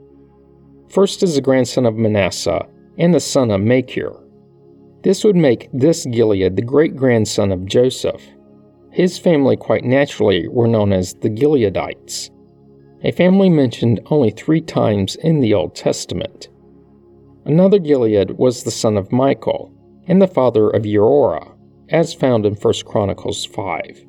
First 0.89 1.23
is 1.23 1.35
the 1.35 1.41
grandson 1.41 1.85
of 1.85 1.95
Manasseh 1.95 2.65
and 2.97 3.13
the 3.13 3.19
son 3.19 3.51
of 3.51 3.61
Machir. 3.61 4.13
This 5.03 5.23
would 5.23 5.35
make 5.35 5.69
this 5.71 6.05
Gilead 6.05 6.55
the 6.55 6.61
great 6.61 6.95
grandson 6.95 7.51
of 7.51 7.65
Joseph. 7.65 8.21
His 8.91 9.19
family, 9.19 9.55
quite 9.55 9.83
naturally, 9.83 10.47
were 10.47 10.67
known 10.67 10.91
as 10.91 11.13
the 11.13 11.29
Gileadites, 11.29 12.31
a 13.03 13.11
family 13.11 13.49
mentioned 13.49 14.01
only 14.07 14.31
three 14.31 14.61
times 14.61 15.15
in 15.17 15.39
the 15.39 15.53
Old 15.53 15.75
Testament. 15.75 16.49
Another 17.45 17.77
Gilead 17.77 18.31
was 18.31 18.63
the 18.63 18.71
son 18.71 18.97
of 18.97 19.11
Michael 19.11 19.71
and 20.07 20.21
the 20.21 20.27
father 20.27 20.69
of 20.71 20.85
Uriah, 20.85 21.53
as 21.89 22.13
found 22.13 22.45
in 22.45 22.53
1 22.53 22.73
Chronicles 22.85 23.45
5. 23.45 24.05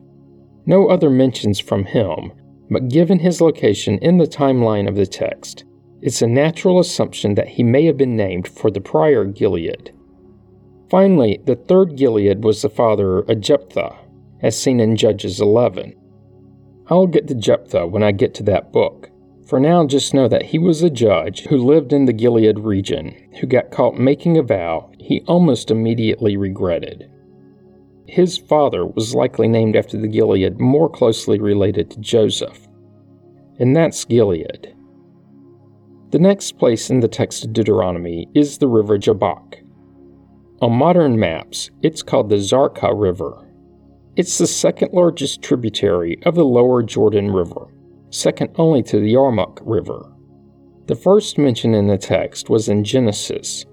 No 0.66 0.88
other 0.88 1.10
mentions 1.10 1.60
from 1.60 1.84
him, 1.84 2.32
but 2.70 2.88
given 2.88 3.18
his 3.18 3.40
location 3.40 3.98
in 3.98 4.18
the 4.18 4.26
timeline 4.26 4.88
of 4.88 4.96
the 4.96 5.06
text, 5.06 5.64
it's 6.00 6.22
a 6.22 6.26
natural 6.26 6.78
assumption 6.78 7.34
that 7.34 7.48
he 7.48 7.62
may 7.62 7.84
have 7.86 7.96
been 7.96 8.16
named 8.16 8.46
for 8.46 8.70
the 8.70 8.80
prior 8.80 9.24
Gilead. 9.24 9.92
Finally, 10.90 11.40
the 11.44 11.56
third 11.56 11.96
Gilead 11.96 12.44
was 12.44 12.62
the 12.62 12.68
father 12.68 13.20
of 13.20 13.40
Jephthah, 13.40 13.96
as 14.40 14.60
seen 14.60 14.80
in 14.80 14.96
Judges 14.96 15.40
11. 15.40 15.94
I'll 16.88 17.06
get 17.06 17.28
to 17.28 17.34
Jephthah 17.34 17.86
when 17.86 18.02
I 18.02 18.12
get 18.12 18.34
to 18.34 18.42
that 18.44 18.72
book. 18.72 19.10
For 19.46 19.58
now, 19.58 19.86
just 19.86 20.14
know 20.14 20.28
that 20.28 20.44
he 20.44 20.58
was 20.58 20.82
a 20.82 20.90
judge 20.90 21.46
who 21.46 21.56
lived 21.56 21.92
in 21.92 22.04
the 22.04 22.12
Gilead 22.12 22.58
region, 22.58 23.14
who 23.40 23.46
got 23.46 23.70
caught 23.70 23.98
making 23.98 24.36
a 24.36 24.42
vow 24.42 24.90
he 24.98 25.22
almost 25.26 25.70
immediately 25.70 26.36
regretted. 26.36 27.10
His 28.08 28.38
father 28.38 28.86
was 28.86 29.14
likely 29.14 29.48
named 29.48 29.76
after 29.76 29.98
the 29.98 30.08
Gilead 30.08 30.58
more 30.58 30.88
closely 30.88 31.38
related 31.38 31.90
to 31.90 32.00
Joseph, 32.00 32.66
and 33.58 33.76
that's 33.76 34.06
Gilead. 34.06 34.74
The 36.10 36.18
next 36.18 36.52
place 36.52 36.88
in 36.88 37.00
the 37.00 37.08
text 37.08 37.44
of 37.44 37.52
Deuteronomy 37.52 38.26
is 38.34 38.56
the 38.56 38.66
river 38.66 38.96
Jabbok. 38.96 39.56
On 40.62 40.72
modern 40.72 41.18
maps, 41.18 41.70
it's 41.82 42.02
called 42.02 42.30
the 42.30 42.36
Zarqa 42.36 42.98
River. 42.98 43.46
It's 44.16 44.38
the 44.38 44.46
second 44.46 44.94
largest 44.94 45.42
tributary 45.42 46.18
of 46.22 46.34
the 46.34 46.46
lower 46.46 46.82
Jordan 46.82 47.30
River, 47.30 47.66
second 48.08 48.52
only 48.56 48.82
to 48.84 49.00
the 49.00 49.12
Yarmouk 49.12 49.60
River. 49.62 50.10
The 50.86 50.96
first 50.96 51.36
mention 51.36 51.74
in 51.74 51.88
the 51.88 51.98
text 51.98 52.48
was 52.48 52.70
in 52.70 52.84
Genesis. 52.84 53.66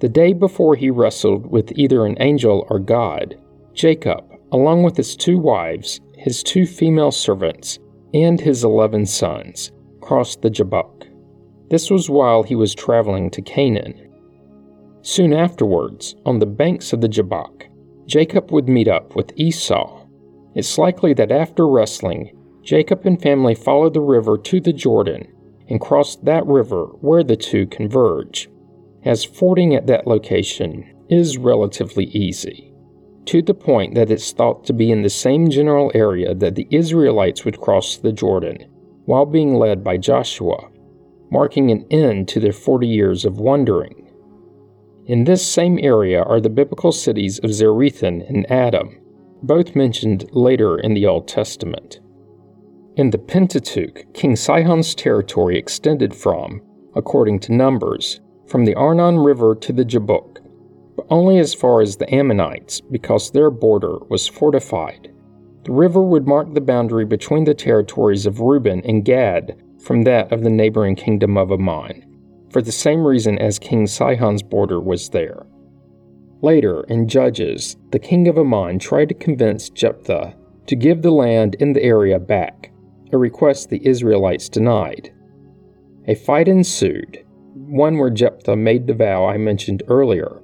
The 0.00 0.08
day 0.08 0.32
before 0.32 0.74
he 0.74 0.90
wrestled 0.90 1.46
with 1.46 1.70
either 1.76 2.04
an 2.04 2.16
angel 2.18 2.66
or 2.68 2.80
God, 2.80 3.38
Jacob, 3.78 4.24
along 4.50 4.82
with 4.82 4.96
his 4.96 5.14
two 5.14 5.38
wives, 5.38 6.00
his 6.16 6.42
two 6.42 6.66
female 6.66 7.12
servants, 7.12 7.78
and 8.12 8.40
his 8.40 8.64
eleven 8.64 9.06
sons, 9.06 9.70
crossed 10.00 10.42
the 10.42 10.50
Jabbok. 10.50 11.06
This 11.70 11.88
was 11.88 12.10
while 12.10 12.42
he 12.42 12.56
was 12.56 12.74
traveling 12.74 13.30
to 13.30 13.40
Canaan. 13.40 14.12
Soon 15.02 15.32
afterwards, 15.32 16.16
on 16.26 16.40
the 16.40 16.46
banks 16.46 16.92
of 16.92 17.00
the 17.00 17.08
Jabbok, 17.08 17.66
Jacob 18.06 18.50
would 18.50 18.68
meet 18.68 18.88
up 18.88 19.14
with 19.14 19.30
Esau. 19.36 20.04
It's 20.56 20.76
likely 20.76 21.14
that 21.14 21.30
after 21.30 21.68
wrestling, 21.68 22.36
Jacob 22.64 23.06
and 23.06 23.22
family 23.22 23.54
followed 23.54 23.94
the 23.94 24.00
river 24.00 24.36
to 24.38 24.60
the 24.60 24.72
Jordan 24.72 25.24
and 25.68 25.80
crossed 25.80 26.24
that 26.24 26.44
river 26.46 26.86
where 27.00 27.22
the 27.22 27.36
two 27.36 27.68
converge, 27.68 28.50
as 29.04 29.24
fording 29.24 29.76
at 29.76 29.86
that 29.86 30.08
location 30.08 30.96
is 31.08 31.38
relatively 31.38 32.06
easy, 32.06 32.67
to 33.28 33.42
the 33.42 33.52
point 33.52 33.94
that 33.94 34.10
it's 34.10 34.32
thought 34.32 34.64
to 34.64 34.72
be 34.72 34.90
in 34.90 35.02
the 35.02 35.10
same 35.10 35.50
general 35.50 35.92
area 35.94 36.34
that 36.34 36.54
the 36.54 36.66
Israelites 36.70 37.44
would 37.44 37.60
cross 37.60 37.98
the 37.98 38.10
Jordan 38.10 38.56
while 39.04 39.26
being 39.26 39.54
led 39.54 39.84
by 39.84 39.98
Joshua, 39.98 40.70
marking 41.30 41.70
an 41.70 41.84
end 41.90 42.26
to 42.28 42.40
their 42.40 42.54
40 42.54 42.86
years 42.86 43.26
of 43.26 43.38
wandering. 43.38 44.10
In 45.04 45.24
this 45.24 45.46
same 45.46 45.78
area 45.82 46.22
are 46.22 46.40
the 46.40 46.48
biblical 46.48 46.90
cities 46.90 47.38
of 47.40 47.50
Zarethan 47.50 48.26
and 48.26 48.50
Adam, 48.50 48.98
both 49.42 49.76
mentioned 49.76 50.24
later 50.32 50.78
in 50.78 50.94
the 50.94 51.04
Old 51.04 51.28
Testament. 51.28 52.00
In 52.96 53.10
the 53.10 53.18
Pentateuch, 53.18 54.10
King 54.14 54.36
Sihon's 54.36 54.94
territory 54.94 55.58
extended 55.58 56.14
from, 56.14 56.62
according 56.94 57.40
to 57.40 57.52
Numbers, 57.52 58.20
from 58.46 58.64
the 58.64 58.74
Arnon 58.74 59.18
River 59.18 59.54
to 59.54 59.72
the 59.74 59.84
Jabbok, 59.84 60.40
but 60.98 61.06
only 61.10 61.38
as 61.38 61.54
far 61.54 61.80
as 61.80 61.96
the 61.96 62.12
Ammonites 62.12 62.80
because 62.80 63.30
their 63.30 63.52
border 63.52 63.98
was 64.08 64.26
fortified. 64.26 65.08
The 65.62 65.70
river 65.70 66.02
would 66.02 66.26
mark 66.26 66.52
the 66.52 66.60
boundary 66.60 67.04
between 67.04 67.44
the 67.44 67.54
territories 67.54 68.26
of 68.26 68.40
Reuben 68.40 68.80
and 68.84 69.04
Gad 69.04 69.62
from 69.80 70.02
that 70.02 70.32
of 70.32 70.42
the 70.42 70.50
neighboring 70.50 70.96
kingdom 70.96 71.36
of 71.36 71.52
Ammon 71.52 72.04
for 72.50 72.60
the 72.60 72.72
same 72.72 73.06
reason 73.06 73.38
as 73.38 73.60
King 73.60 73.86
Sihon's 73.86 74.42
border 74.42 74.80
was 74.80 75.10
there. 75.10 75.46
Later, 76.42 76.82
in 76.88 77.06
Judges, 77.06 77.76
the 77.92 78.00
king 78.00 78.26
of 78.26 78.36
Ammon 78.36 78.80
tried 78.80 79.10
to 79.10 79.14
convince 79.14 79.70
Jephthah 79.70 80.34
to 80.66 80.74
give 80.74 81.02
the 81.02 81.12
land 81.12 81.54
in 81.60 81.74
the 81.74 81.82
area 81.84 82.18
back, 82.18 82.72
a 83.12 83.18
request 83.18 83.70
the 83.70 83.86
Israelites 83.86 84.48
denied. 84.48 85.14
A 86.08 86.16
fight 86.16 86.48
ensued, 86.48 87.24
one 87.54 87.98
where 87.98 88.10
Jephthah 88.10 88.56
made 88.56 88.88
the 88.88 88.94
vow 88.94 89.26
I 89.26 89.36
mentioned 89.36 89.84
earlier, 89.86 90.42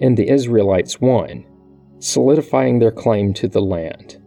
and 0.00 0.16
the 0.16 0.28
Israelites 0.28 1.00
won, 1.00 1.44
solidifying 1.98 2.78
their 2.78 2.92
claim 2.92 3.32
to 3.34 3.48
the 3.48 3.62
land. 3.62 4.22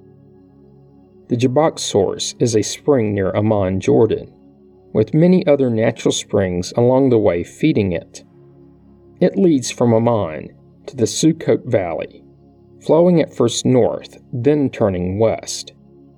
The 1.30 1.38
Jabbok 1.38 1.80
source 1.80 2.36
is 2.40 2.56
a 2.56 2.62
spring 2.62 3.14
near 3.14 3.34
Amman, 3.36 3.80
Jordan 3.80 4.34
with 4.94 5.14
many 5.14 5.46
other 5.48 5.70
natural 5.70 6.12
springs 6.12 6.74
along 6.76 7.10
the 7.10 7.20
way 7.20 7.44
feeding 7.44 7.92
it. 7.92 8.24
It 9.20 9.38
leads 9.38 9.72
from 9.72 9.94
Amman 9.94 10.50
to 10.88 10.96
the 10.96 11.06
Sukkot 11.06 11.66
Valley, 11.66 12.24
flowing 12.82 13.22
at 13.22 13.34
first 13.34 13.66
north, 13.66 14.18
then 14.34 14.70
turning 14.70 15.20
west. 15.20 15.74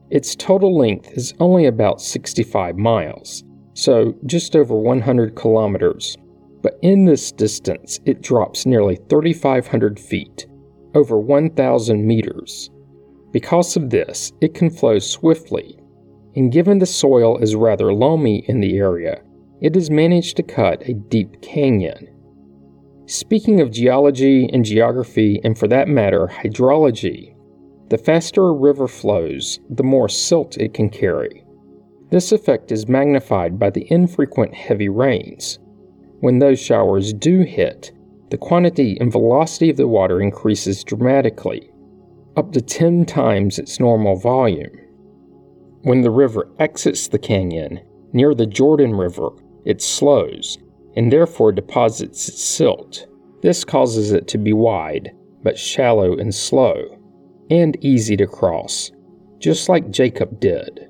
Its 0.10 0.36
total 0.36 0.78
length 0.78 1.12
is 1.12 1.34
only 1.40 1.66
about 1.66 2.02
65 2.02 2.78
miles, 2.78 3.44
so 3.74 4.16
just 4.26 4.56
over 4.56 4.76
100 4.76 5.36
kilometers. 5.36 6.18
But 6.64 6.80
in 6.82 7.06
this 7.06 7.32
distance, 7.32 8.00
it 8.06 8.22
drops 8.24 8.66
nearly 8.66 8.96
3,500 9.10 10.00
feet, 10.00 10.48
over 10.96 11.20
1,000 11.20 12.08
meters. 12.08 12.72
Because 13.32 13.78
of 13.78 13.92
this, 13.92 14.32
it 14.42 14.56
can 14.56 14.72
flow 14.72 14.98
swiftly 14.98 15.78
and 16.36 16.52
given 16.52 16.80
the 16.80 16.86
soil 16.86 17.38
is 17.38 17.56
rather 17.56 17.94
loamy 17.94 18.44
in 18.48 18.60
the 18.60 18.78
area, 18.78 19.22
it 19.62 19.76
has 19.76 19.90
managed 19.90 20.36
to 20.38 20.44
cut 20.44 20.82
a 20.88 20.94
deep 20.94 21.42
canyon. 21.42 22.08
Speaking 23.06 23.62
of 23.62 23.72
geology 23.72 24.50
and 24.52 24.66
geography, 24.66 25.40
and 25.44 25.58
for 25.58 25.68
that 25.68 25.88
matter, 25.88 26.28
hydrology, 26.28 27.36
the 27.90 27.98
faster 27.98 28.48
a 28.48 28.54
river 28.54 28.88
flows, 28.88 29.60
the 29.70 29.84
more 29.84 30.10
silt 30.10 30.58
it 30.58 30.74
can 30.74 30.90
carry. 30.90 31.46
This 32.10 32.32
effect 32.32 32.72
is 32.72 32.88
magnified 32.88 33.60
by 33.60 33.70
the 33.70 33.86
infrequent 33.92 34.54
heavy 34.54 34.90
rains. 34.90 35.60
When 36.24 36.40
those 36.40 36.62
showers 36.62 37.12
do 37.12 37.42
hit, 37.42 37.92
the 38.30 38.38
quantity 38.38 38.96
and 39.02 39.12
velocity 39.12 39.70
of 39.70 39.76
the 39.76 39.90
water 39.90 40.22
increases 40.22 40.82
dramatically, 40.82 41.70
up 42.38 42.54
to 42.54 42.62
10 42.62 43.06
times 43.06 43.60
its 43.60 43.78
normal 43.78 44.16
volume. 44.16 44.72
When 45.82 46.00
the 46.00 46.12
river 46.12 46.50
exits 46.60 47.10
the 47.10 47.20
canyon, 47.20 47.82
near 48.14 48.34
the 48.34 48.46
Jordan 48.46 48.96
River, 48.96 49.32
it 49.66 49.82
slows, 49.82 50.58
and 50.96 51.12
therefore 51.12 51.52
deposits 51.52 52.30
its 52.30 52.42
silt. 52.42 53.06
This 53.42 53.66
causes 53.66 54.14
it 54.14 54.26
to 54.30 54.38
be 54.38 54.54
wide, 54.54 55.12
but 55.44 55.60
shallow 55.60 56.18
and 56.18 56.34
slow, 56.34 56.86
and 57.50 57.76
easy 57.84 58.16
to 58.16 58.28
cross, 58.28 58.94
just 59.40 59.68
like 59.68 59.92
Jacob 59.92 60.40
did. 60.40 60.88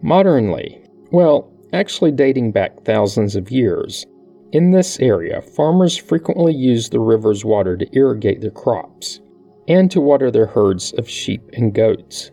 Modernly, 0.00 0.82
well, 1.12 1.52
actually 1.74 2.12
dating 2.12 2.52
back 2.52 2.84
thousands 2.84 3.36
of 3.36 3.50
years, 3.50 4.06
in 4.52 4.70
this 4.70 4.98
area, 5.00 5.40
farmers 5.40 5.96
frequently 5.96 6.54
use 6.54 6.88
the 6.88 7.00
river's 7.00 7.44
water 7.44 7.76
to 7.76 7.96
irrigate 7.96 8.40
their 8.40 8.50
crops 8.50 9.20
and 9.68 9.90
to 9.90 10.00
water 10.00 10.30
their 10.30 10.46
herds 10.46 10.92
of 10.94 11.08
sheep 11.08 11.42
and 11.52 11.74
goats 11.74 12.30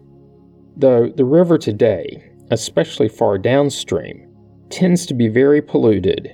though 0.77 1.10
the 1.10 1.25
river 1.25 1.58
today, 1.58 2.32
especially 2.51 3.10
far 3.10 3.38
downstream, 3.38 4.30
tends 4.69 5.06
to 5.08 5.13
be 5.13 5.27
very 5.27 5.62
polluted, 5.62 6.32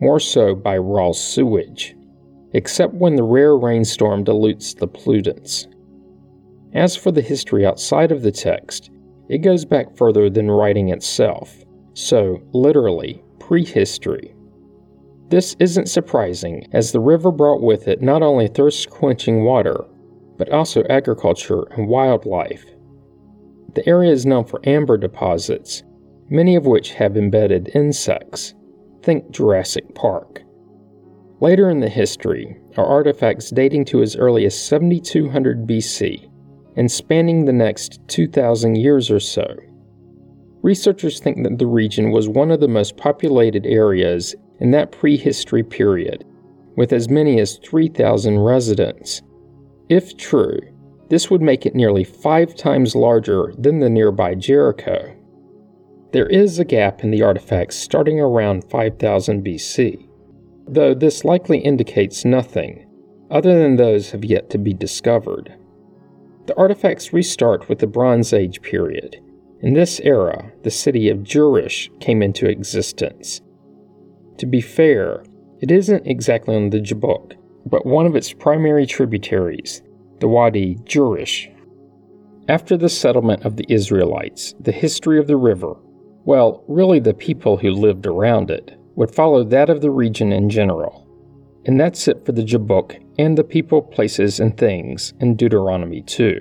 more 0.00 0.20
so 0.20 0.54
by 0.54 0.78
raw 0.78 1.12
sewage, 1.12 1.96
except 2.52 2.94
when 2.94 3.16
the 3.16 3.22
rare 3.22 3.56
rainstorm 3.56 4.22
dilutes 4.22 4.74
the 4.74 4.86
pollutants. 4.86 5.66
As 6.72 6.96
for 6.96 7.10
the 7.10 7.20
history 7.20 7.66
outside 7.66 8.12
of 8.12 8.22
the 8.22 8.32
text, 8.32 8.90
it 9.28 9.38
goes 9.38 9.64
back 9.64 9.96
further 9.96 10.30
than 10.30 10.50
writing 10.50 10.90
itself, 10.90 11.64
so 11.94 12.40
literally 12.52 13.22
prehistory. 13.40 14.34
This 15.32 15.56
isn't 15.58 15.88
surprising, 15.88 16.68
as 16.72 16.92
the 16.92 17.00
river 17.00 17.32
brought 17.32 17.62
with 17.62 17.88
it 17.88 18.02
not 18.02 18.22
only 18.22 18.48
thirst 18.48 18.90
quenching 18.90 19.44
water, 19.44 19.86
but 20.36 20.50
also 20.50 20.84
agriculture 20.90 21.62
and 21.70 21.88
wildlife. 21.88 22.66
The 23.74 23.88
area 23.88 24.12
is 24.12 24.26
known 24.26 24.44
for 24.44 24.60
amber 24.68 24.98
deposits, 24.98 25.84
many 26.28 26.54
of 26.54 26.66
which 26.66 26.92
have 26.92 27.16
embedded 27.16 27.70
insects. 27.74 28.52
Think 29.02 29.30
Jurassic 29.30 29.94
Park. 29.94 30.42
Later 31.40 31.70
in 31.70 31.80
the 31.80 31.88
history 31.88 32.54
are 32.76 32.84
artifacts 32.84 33.48
dating 33.48 33.86
to 33.86 34.02
as 34.02 34.16
early 34.16 34.44
as 34.44 34.62
7200 34.62 35.66
BC 35.66 36.30
and 36.76 36.92
spanning 36.92 37.46
the 37.46 37.54
next 37.54 38.06
2000 38.08 38.76
years 38.76 39.10
or 39.10 39.18
so. 39.18 39.46
Researchers 40.60 41.20
think 41.20 41.42
that 41.42 41.58
the 41.58 41.66
region 41.66 42.10
was 42.10 42.28
one 42.28 42.50
of 42.50 42.60
the 42.60 42.68
most 42.68 42.98
populated 42.98 43.64
areas 43.64 44.34
in 44.62 44.70
that 44.70 44.92
prehistory 44.92 45.64
period, 45.64 46.24
with 46.76 46.92
as 46.92 47.10
many 47.10 47.40
as 47.40 47.58
3,000 47.64 48.38
residents. 48.38 49.20
If 49.88 50.16
true, 50.16 50.60
this 51.10 51.28
would 51.28 51.42
make 51.42 51.66
it 51.66 51.74
nearly 51.74 52.04
five 52.04 52.54
times 52.54 52.94
larger 52.94 53.52
than 53.58 53.80
the 53.80 53.90
nearby 53.90 54.36
Jericho. 54.36 55.16
There 56.12 56.28
is 56.28 56.60
a 56.60 56.64
gap 56.64 57.02
in 57.02 57.10
the 57.10 57.22
artifacts 57.22 57.74
starting 57.74 58.20
around 58.20 58.70
5000 58.70 59.44
BC, 59.44 60.06
though 60.68 60.94
this 60.94 61.24
likely 61.24 61.58
indicates 61.58 62.24
nothing, 62.24 62.86
other 63.32 63.58
than 63.58 63.74
those 63.74 64.12
have 64.12 64.24
yet 64.24 64.48
to 64.50 64.58
be 64.58 64.72
discovered. 64.72 65.52
The 66.46 66.56
artifacts 66.56 67.12
restart 67.12 67.68
with 67.68 67.80
the 67.80 67.88
Bronze 67.88 68.32
Age 68.32 68.62
period. 68.62 69.16
In 69.60 69.74
this 69.74 69.98
era, 70.04 70.52
the 70.62 70.70
city 70.70 71.08
of 71.08 71.18
Jerash 71.18 71.88
came 71.98 72.22
into 72.22 72.48
existence. 72.48 73.40
To 74.38 74.46
be 74.46 74.60
fair, 74.60 75.22
it 75.60 75.70
isn't 75.70 76.06
exactly 76.06 76.56
on 76.56 76.70
the 76.70 76.80
Jabbok, 76.80 77.34
but 77.66 77.86
one 77.86 78.06
of 78.06 78.16
its 78.16 78.32
primary 78.32 78.86
tributaries, 78.86 79.82
the 80.20 80.28
Wadi 80.28 80.76
Jerash. 80.84 81.48
After 82.48 82.76
the 82.76 82.88
settlement 82.88 83.44
of 83.44 83.56
the 83.56 83.66
Israelites, 83.68 84.54
the 84.58 84.72
history 84.72 85.18
of 85.18 85.28
the 85.28 85.36
river, 85.36 85.74
well, 86.24 86.64
really 86.66 86.98
the 86.98 87.14
people 87.14 87.56
who 87.56 87.70
lived 87.70 88.06
around 88.06 88.50
it, 88.50 88.76
would 88.94 89.14
follow 89.14 89.44
that 89.44 89.70
of 89.70 89.80
the 89.80 89.90
region 89.90 90.32
in 90.32 90.50
general. 90.50 91.06
And 91.64 91.80
that's 91.80 92.08
it 92.08 92.26
for 92.26 92.32
the 92.32 92.42
Jabbok 92.42 92.96
and 93.18 93.38
the 93.38 93.44
people, 93.44 93.82
places, 93.82 94.40
and 94.40 94.56
things 94.56 95.14
in 95.20 95.36
Deuteronomy 95.36 96.02
2. 96.02 96.40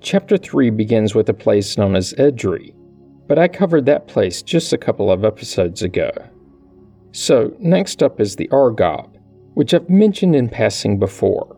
Chapter 0.00 0.36
3 0.38 0.70
begins 0.70 1.14
with 1.14 1.28
a 1.28 1.34
place 1.34 1.76
known 1.76 1.96
as 1.96 2.14
Edrei, 2.14 2.74
but 3.26 3.38
I 3.38 3.48
covered 3.48 3.86
that 3.86 4.08
place 4.08 4.40
just 4.42 4.72
a 4.72 4.78
couple 4.78 5.10
of 5.10 5.24
episodes 5.24 5.82
ago. 5.82 6.10
So, 7.16 7.56
next 7.58 8.02
up 8.02 8.20
is 8.20 8.36
the 8.36 8.46
Argob, 8.48 9.08
which 9.54 9.72
I've 9.72 9.88
mentioned 9.88 10.36
in 10.36 10.50
passing 10.50 10.98
before. 10.98 11.56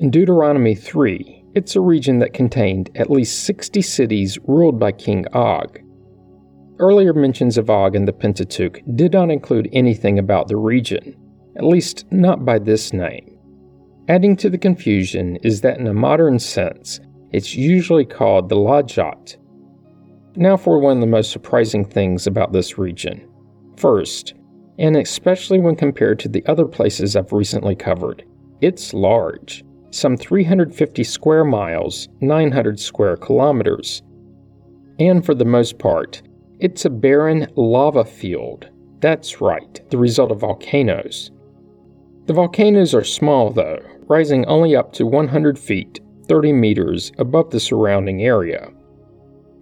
In 0.00 0.10
Deuteronomy 0.10 0.74
3, 0.74 1.44
it's 1.54 1.76
a 1.76 1.80
region 1.80 2.18
that 2.18 2.32
contained 2.32 2.90
at 2.96 3.08
least 3.08 3.44
60 3.44 3.80
cities 3.80 4.40
ruled 4.48 4.80
by 4.80 4.90
King 4.90 5.24
Og. 5.34 5.78
Earlier 6.80 7.14
mentions 7.14 7.56
of 7.56 7.70
Og 7.70 7.94
in 7.94 8.06
the 8.06 8.12
Pentateuch 8.12 8.80
did 8.96 9.12
not 9.12 9.30
include 9.30 9.68
anything 9.72 10.18
about 10.18 10.48
the 10.48 10.56
region, 10.56 11.14
at 11.56 11.62
least 11.62 12.04
not 12.10 12.44
by 12.44 12.58
this 12.58 12.92
name. 12.92 13.38
Adding 14.08 14.34
to 14.38 14.50
the 14.50 14.58
confusion 14.58 15.36
is 15.44 15.60
that 15.60 15.78
in 15.78 15.86
a 15.86 15.94
modern 15.94 16.40
sense, 16.40 16.98
it's 17.30 17.54
usually 17.54 18.04
called 18.04 18.48
the 18.48 18.56
Lajat. 18.56 19.36
Now 20.34 20.56
for 20.56 20.80
one 20.80 20.96
of 20.96 21.00
the 21.00 21.06
most 21.06 21.30
surprising 21.30 21.84
things 21.84 22.26
about 22.26 22.52
this 22.52 22.78
region. 22.78 23.30
First, 23.76 24.34
and 24.78 24.96
especially 24.96 25.58
when 25.58 25.76
compared 25.76 26.18
to 26.20 26.28
the 26.28 26.44
other 26.46 26.66
places 26.66 27.16
I've 27.16 27.32
recently 27.32 27.74
covered, 27.74 28.24
it's 28.60 28.94
large 28.94 29.64
some 29.90 30.16
350 30.16 31.04
square 31.04 31.44
miles, 31.44 32.08
900 32.20 32.78
square 32.78 33.16
kilometers. 33.16 34.02
And 34.98 35.24
for 35.24 35.34
the 35.34 35.44
most 35.44 35.78
part, 35.78 36.22
it's 36.60 36.84
a 36.84 36.90
barren 36.90 37.46
lava 37.56 38.04
field. 38.04 38.68
That's 39.00 39.40
right, 39.40 39.80
the 39.90 39.98
result 39.98 40.30
of 40.30 40.40
volcanoes. 40.40 41.30
The 42.26 42.34
volcanoes 42.34 42.94
are 42.94 43.04
small, 43.04 43.50
though, 43.50 43.80
rising 44.08 44.44
only 44.46 44.76
up 44.76 44.92
to 44.94 45.06
100 45.06 45.58
feet, 45.58 46.00
30 46.28 46.52
meters 46.52 47.12
above 47.18 47.50
the 47.50 47.60
surrounding 47.60 48.22
area. 48.22 48.70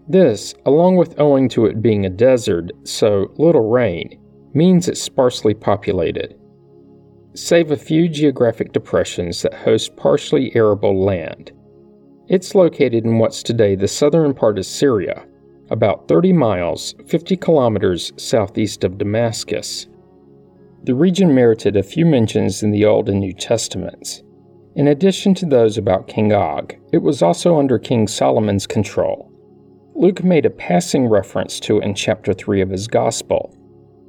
This, 0.08 0.54
along 0.64 0.96
with 0.96 1.20
owing 1.20 1.48
to 1.50 1.66
it 1.66 1.82
being 1.82 2.06
a 2.06 2.10
desert, 2.10 2.70
so 2.84 3.32
little 3.36 3.70
rain, 3.70 4.18
means 4.56 4.88
it's 4.88 5.02
sparsely 5.02 5.54
populated 5.54 6.36
save 7.38 7.70
a 7.70 7.76
few 7.76 8.08
geographic 8.08 8.72
depressions 8.72 9.42
that 9.42 9.54
host 9.54 9.96
partially 9.96 10.54
arable 10.56 11.04
land. 11.04 11.52
It's 12.28 12.54
located 12.54 13.04
in 13.04 13.18
what's 13.18 13.42
today 13.42 13.76
the 13.76 13.88
southern 13.88 14.34
part 14.34 14.58
of 14.58 14.66
Syria, 14.66 15.26
about 15.70 16.08
30 16.08 16.32
miles, 16.32 16.94
50 17.06 17.36
kilometers 17.36 18.12
southeast 18.16 18.84
of 18.84 18.98
Damascus. 18.98 19.86
The 20.84 20.94
region 20.94 21.34
merited 21.34 21.76
a 21.76 21.82
few 21.82 22.06
mentions 22.06 22.62
in 22.62 22.70
the 22.70 22.84
Old 22.84 23.08
and 23.08 23.20
New 23.20 23.32
Testaments. 23.32 24.22
In 24.74 24.88
addition 24.88 25.34
to 25.34 25.46
those 25.46 25.78
about 25.78 26.08
King 26.08 26.32
Og, 26.32 26.74
it 26.92 26.98
was 26.98 27.22
also 27.22 27.58
under 27.58 27.78
King 27.78 28.06
Solomon's 28.06 28.66
control. 28.66 29.30
Luke 29.94 30.22
made 30.22 30.44
a 30.46 30.50
passing 30.50 31.06
reference 31.06 31.58
to 31.60 31.78
it 31.78 31.84
in 31.84 31.94
chapter 31.94 32.32
3 32.32 32.60
of 32.60 32.70
his 32.70 32.86
Gospel, 32.86 33.55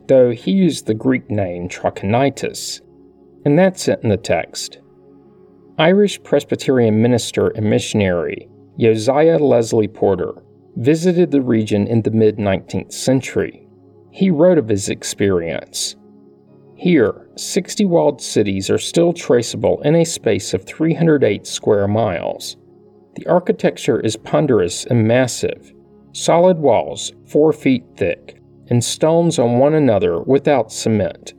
though 0.07 0.31
he 0.31 0.51
used 0.51 0.85
the 0.85 0.93
Greek 0.93 1.29
name 1.29 1.67
Trachonitis, 1.67 2.81
and 3.45 3.57
that's 3.57 3.87
it 3.87 3.99
in 4.03 4.09
the 4.09 4.17
text. 4.17 4.79
Irish 5.77 6.21
Presbyterian 6.23 7.01
minister 7.01 7.49
and 7.49 7.69
missionary 7.69 8.49
Josiah 8.79 9.37
Leslie 9.37 9.87
Porter 9.87 10.33
visited 10.75 11.31
the 11.31 11.41
region 11.41 11.87
in 11.87 12.01
the 12.01 12.11
mid 12.11 12.37
19th 12.37 12.91
century. 12.91 13.67
He 14.11 14.29
wrote 14.29 14.57
of 14.57 14.69
his 14.69 14.89
experience. 14.89 15.95
Here, 16.75 17.27
60 17.35 17.85
walled 17.85 18.21
cities 18.21 18.69
are 18.69 18.77
still 18.77 19.13
traceable 19.13 19.81
in 19.81 19.95
a 19.95 20.05
space 20.05 20.53
of 20.53 20.63
308 20.65 21.47
square 21.47 21.87
miles. 21.87 22.55
The 23.15 23.25
architecture 23.25 23.99
is 23.99 24.15
ponderous 24.15 24.85
and 24.85 25.07
massive, 25.07 25.73
solid 26.13 26.57
walls 26.57 27.13
4 27.27 27.51
feet 27.53 27.83
thick, 27.95 28.36
and 28.69 28.83
stones 28.83 29.39
on 29.39 29.59
one 29.59 29.73
another 29.73 30.21
without 30.21 30.71
cement. 30.71 31.33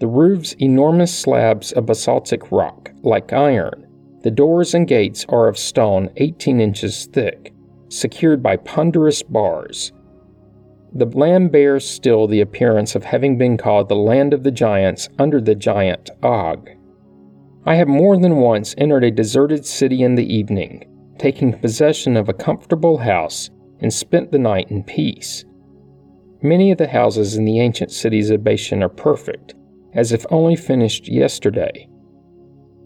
The 0.00 0.06
roof's 0.06 0.54
enormous 0.60 1.16
slabs 1.16 1.72
of 1.72 1.86
basaltic 1.86 2.50
rock, 2.50 2.90
like 3.02 3.32
iron. 3.32 3.86
The 4.22 4.30
doors 4.30 4.74
and 4.74 4.88
gates 4.88 5.24
are 5.28 5.48
of 5.48 5.58
stone 5.58 6.10
18 6.16 6.60
inches 6.60 7.06
thick, 7.06 7.54
secured 7.88 8.42
by 8.42 8.56
ponderous 8.56 9.22
bars. 9.22 9.92
The 10.92 11.06
land 11.06 11.52
bears 11.52 11.84
still 11.88 12.26
the 12.26 12.40
appearance 12.40 12.94
of 12.94 13.04
having 13.04 13.36
been 13.36 13.56
called 13.56 13.88
the 13.88 13.96
land 13.96 14.32
of 14.32 14.42
the 14.42 14.50
giants 14.50 15.08
under 15.18 15.40
the 15.40 15.54
giant 15.54 16.10
Og. 16.22 16.70
I 17.66 17.76
have 17.76 17.88
more 17.88 18.16
than 18.16 18.36
once 18.36 18.74
entered 18.78 19.04
a 19.04 19.10
deserted 19.10 19.64
city 19.64 20.02
in 20.02 20.14
the 20.14 20.34
evening, 20.34 20.84
taking 21.18 21.52
possession 21.52 22.16
of 22.16 22.28
a 22.28 22.34
comfortable 22.34 22.98
house, 22.98 23.50
and 23.80 23.92
spent 23.92 24.30
the 24.30 24.38
night 24.38 24.70
in 24.70 24.84
peace. 24.84 25.44
Many 26.44 26.70
of 26.70 26.76
the 26.76 26.88
houses 26.88 27.36
in 27.38 27.46
the 27.46 27.58
ancient 27.58 27.90
cities 27.90 28.28
of 28.28 28.44
Bashan 28.44 28.82
are 28.82 28.90
perfect, 28.90 29.54
as 29.94 30.12
if 30.12 30.26
only 30.30 30.56
finished 30.56 31.08
yesterday. 31.08 31.88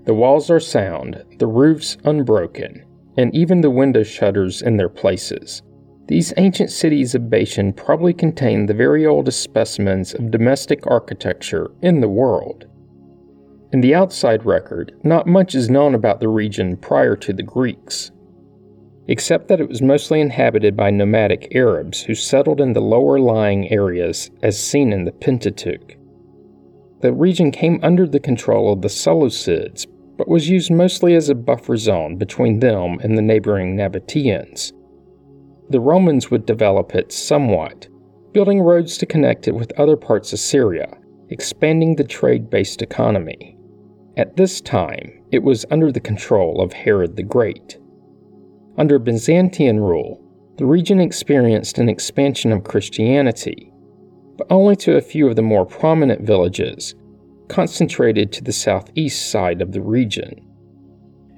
The 0.04 0.14
walls 0.14 0.48
are 0.48 0.60
sound, 0.60 1.24
the 1.40 1.48
roofs 1.48 1.96
unbroken, 2.04 2.84
and 3.16 3.34
even 3.34 3.60
the 3.60 3.68
window 3.68 4.04
shutters 4.04 4.62
in 4.62 4.76
their 4.76 4.88
places. 4.88 5.62
These 6.06 6.32
ancient 6.36 6.70
cities 6.70 7.16
of 7.16 7.28
Bashan 7.28 7.72
probably 7.72 8.14
contain 8.14 8.66
the 8.66 8.74
very 8.74 9.04
oldest 9.06 9.42
specimens 9.42 10.14
of 10.14 10.30
domestic 10.30 10.86
architecture 10.86 11.72
in 11.82 12.00
the 12.00 12.08
world. 12.08 12.66
In 13.72 13.80
the 13.80 13.92
outside 13.92 14.46
record, 14.46 14.94
not 15.02 15.26
much 15.26 15.56
is 15.56 15.68
known 15.68 15.96
about 15.96 16.20
the 16.20 16.28
region 16.28 16.76
prior 16.76 17.16
to 17.16 17.32
the 17.32 17.42
Greeks, 17.42 18.12
except 19.08 19.48
that 19.48 19.60
it 19.60 19.68
was 19.68 19.80
mostly 19.80 20.20
inhabited 20.20 20.76
by 20.76 20.90
nomadic 20.90 21.48
Arabs 21.54 22.02
who 22.02 22.14
settled 22.14 22.60
in 22.60 22.74
the 22.74 22.80
lower 22.80 23.18
lying 23.18 23.70
areas 23.72 24.30
as 24.42 24.62
seen 24.62 24.92
in 24.92 25.04
the 25.04 25.12
Pentateuch. 25.12 25.96
The 27.00 27.12
region 27.12 27.50
came 27.50 27.80
under 27.82 28.06
the 28.06 28.20
control 28.20 28.72
of 28.72 28.82
the 28.82 28.88
Seleucids, 28.88 29.86
but 30.18 30.28
was 30.28 30.50
used 30.50 30.70
mostly 30.70 31.14
as 31.14 31.28
a 31.28 31.34
buffer 31.34 31.76
zone 31.76 32.16
between 32.16 32.60
them 32.60 32.98
and 33.00 33.16
the 33.16 33.22
neighboring 33.22 33.76
Nabateans. 33.76 34.72
The 35.70 35.80
Romans 35.80 36.30
would 36.30 36.44
develop 36.44 36.94
it 36.94 37.12
somewhat, 37.12 37.88
building 38.32 38.60
roads 38.60 38.98
to 38.98 39.06
connect 39.06 39.48
it 39.48 39.54
with 39.54 39.78
other 39.78 39.96
parts 39.96 40.32
of 40.32 40.38
Syria, 40.38 40.98
expanding 41.30 41.96
the 41.96 42.04
trade 42.04 42.50
based 42.50 42.82
economy. 42.82 43.56
At 44.16 44.36
this 44.36 44.60
time, 44.60 45.22
it 45.30 45.42
was 45.42 45.64
under 45.70 45.92
the 45.92 46.00
control 46.00 46.60
of 46.60 46.72
Herod 46.72 47.16
the 47.16 47.22
Great. 47.22 47.78
Under 48.78 49.00
Byzantine 49.00 49.78
rule, 49.78 50.24
the 50.56 50.64
region 50.64 51.00
experienced 51.00 51.78
an 51.78 51.88
expansion 51.88 52.52
of 52.52 52.62
Christianity, 52.62 53.72
but 54.36 54.46
only 54.50 54.76
to 54.76 54.96
a 54.96 55.00
few 55.00 55.28
of 55.28 55.34
the 55.34 55.42
more 55.42 55.66
prominent 55.66 56.22
villages, 56.22 56.94
concentrated 57.48 58.30
to 58.32 58.44
the 58.44 58.52
southeast 58.52 59.30
side 59.32 59.60
of 59.60 59.72
the 59.72 59.82
region, 59.82 60.40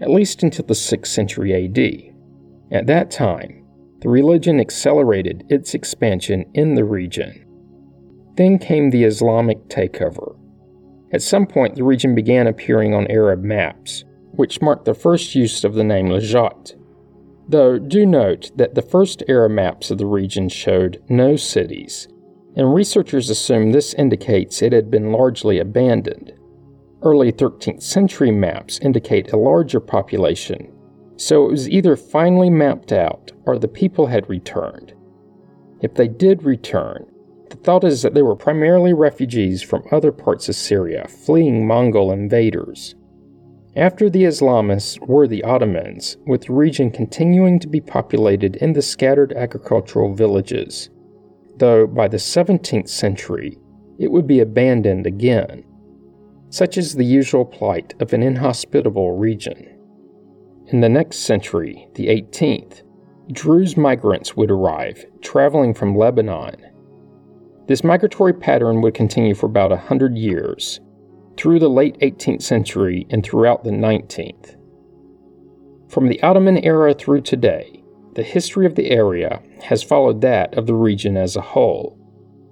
at 0.02 0.10
least 0.10 0.42
until 0.42 0.66
the 0.66 0.74
6th 0.74 1.06
century 1.06 1.54
AD. 1.64 2.78
At 2.78 2.86
that 2.88 3.10
time, 3.10 3.64
the 4.00 4.10
religion 4.10 4.60
accelerated 4.60 5.44
its 5.48 5.72
expansion 5.72 6.44
in 6.52 6.74
the 6.74 6.84
region. 6.84 7.46
Then 8.36 8.58
came 8.58 8.90
the 8.90 9.04
Islamic 9.04 9.66
takeover. 9.68 10.36
At 11.12 11.22
some 11.22 11.46
point, 11.46 11.74
the 11.74 11.84
region 11.84 12.14
began 12.14 12.46
appearing 12.46 12.92
on 12.94 13.10
Arab 13.10 13.42
maps, 13.42 14.04
which 14.32 14.60
marked 14.60 14.84
the 14.84 14.94
first 14.94 15.34
use 15.34 15.64
of 15.64 15.72
the 15.72 15.84
name 15.84 16.08
Lajat. 16.08 16.76
Though, 17.50 17.80
do 17.80 18.06
note 18.06 18.52
that 18.54 18.76
the 18.76 18.82
first 18.82 19.24
era 19.26 19.50
maps 19.50 19.90
of 19.90 19.98
the 19.98 20.06
region 20.06 20.48
showed 20.48 21.02
no 21.08 21.34
cities, 21.34 22.06
and 22.54 22.72
researchers 22.72 23.28
assume 23.28 23.72
this 23.72 23.92
indicates 23.94 24.62
it 24.62 24.72
had 24.72 24.88
been 24.88 25.10
largely 25.10 25.58
abandoned. 25.58 26.32
Early 27.02 27.32
13th 27.32 27.82
century 27.82 28.30
maps 28.30 28.78
indicate 28.78 29.32
a 29.32 29.36
larger 29.36 29.80
population, 29.80 30.72
so 31.16 31.46
it 31.46 31.50
was 31.50 31.68
either 31.68 31.96
finally 31.96 32.50
mapped 32.50 32.92
out 32.92 33.32
or 33.46 33.58
the 33.58 33.66
people 33.66 34.06
had 34.06 34.30
returned. 34.30 34.94
If 35.80 35.94
they 35.94 36.06
did 36.06 36.44
return, 36.44 37.04
the 37.48 37.56
thought 37.56 37.82
is 37.82 38.02
that 38.02 38.14
they 38.14 38.22
were 38.22 38.36
primarily 38.36 38.92
refugees 38.92 39.60
from 39.60 39.82
other 39.90 40.12
parts 40.12 40.48
of 40.48 40.54
Syria 40.54 41.08
fleeing 41.08 41.66
Mongol 41.66 42.12
invaders. 42.12 42.94
After 43.80 44.08
the 44.08 44.22
Islamists 44.22 45.00
were 45.08 45.26
the 45.26 45.42
Ottomans, 45.42 46.18
with 46.26 46.42
the 46.42 46.52
region 46.52 46.92
continuing 46.92 47.58
to 47.58 47.66
be 47.66 47.80
populated 47.80 48.54
in 48.56 48.74
the 48.74 48.82
scattered 48.82 49.32
agricultural 49.32 50.14
villages 50.14 50.90
though 51.60 51.86
by 51.86 52.08
the 52.08 52.16
17th 52.16 52.88
century 52.88 53.56
it 53.98 54.10
would 54.10 54.26
be 54.26 54.40
abandoned 54.40 55.06
again. 55.06 55.62
Such 56.48 56.78
is 56.78 56.94
the 56.94 57.04
usual 57.04 57.44
plight 57.44 57.94
of 58.00 58.12
an 58.12 58.22
inhospitable 58.22 59.12
region. 59.12 59.78
In 60.68 60.80
the 60.80 60.88
next 60.88 61.18
century, 61.18 61.88
the 61.94 62.08
18th, 62.08 62.82
Druze 63.30 63.76
migrants 63.76 64.36
would 64.36 64.50
arrive, 64.50 65.04
traveling 65.20 65.74
from 65.74 65.94
Lebanon. 65.94 66.56
This 67.68 67.84
migratory 67.84 68.32
pattern 68.32 68.80
would 68.80 68.94
continue 68.94 69.34
for 69.34 69.46
about 69.46 69.70
a 69.70 69.76
hundred 69.76 70.16
years, 70.16 70.80
through 71.40 71.58
the 71.58 71.70
late 71.70 71.98
18th 72.00 72.42
century 72.42 73.06
and 73.08 73.24
throughout 73.24 73.64
the 73.64 73.70
19th. 73.70 74.56
From 75.88 76.06
the 76.06 76.22
Ottoman 76.22 76.62
era 76.62 76.92
through 76.92 77.22
today, 77.22 77.82
the 78.14 78.22
history 78.22 78.66
of 78.66 78.74
the 78.74 78.90
area 78.90 79.40
has 79.62 79.82
followed 79.82 80.20
that 80.20 80.52
of 80.58 80.66
the 80.66 80.74
region 80.74 81.16
as 81.16 81.36
a 81.36 81.40
whole, 81.40 81.98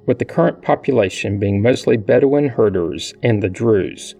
with 0.06 0.18
the 0.18 0.24
current 0.24 0.62
population 0.62 1.38
being 1.38 1.60
mostly 1.60 1.98
Bedouin 1.98 2.48
herders 2.48 3.12
and 3.22 3.42
the 3.42 3.50
Druze. 3.50 4.14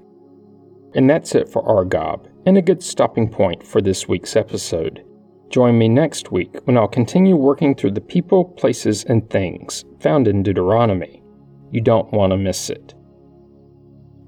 And 0.95 1.09
that's 1.09 1.35
it 1.35 1.49
for 1.49 1.63
Argob 1.63 2.29
and 2.45 2.59
a 2.59 2.63
good 2.63 2.83
stopping 2.83 3.31
point 3.31 3.67
for 3.67 3.81
this 3.81 4.07
week's 4.07 4.37
episode. 4.37 5.03
Join 5.49 5.79
me 5.79 5.89
next 5.89 6.31
week 6.31 6.55
when 6.65 6.77
I'll 6.77 6.89
continue 6.89 7.37
working 7.37 7.75
through 7.75 7.93
the 7.93 8.03
people, 8.03 8.45
places, 8.45 9.03
and 9.05 9.31
things 9.31 9.87
found 10.01 10.29
in 10.29 10.43
Deuteronomy. 10.43 11.23
You 11.71 11.81
don't 11.81 12.13
want 12.13 12.33
to 12.33 12.37
miss 12.37 12.69
it. 12.69 12.93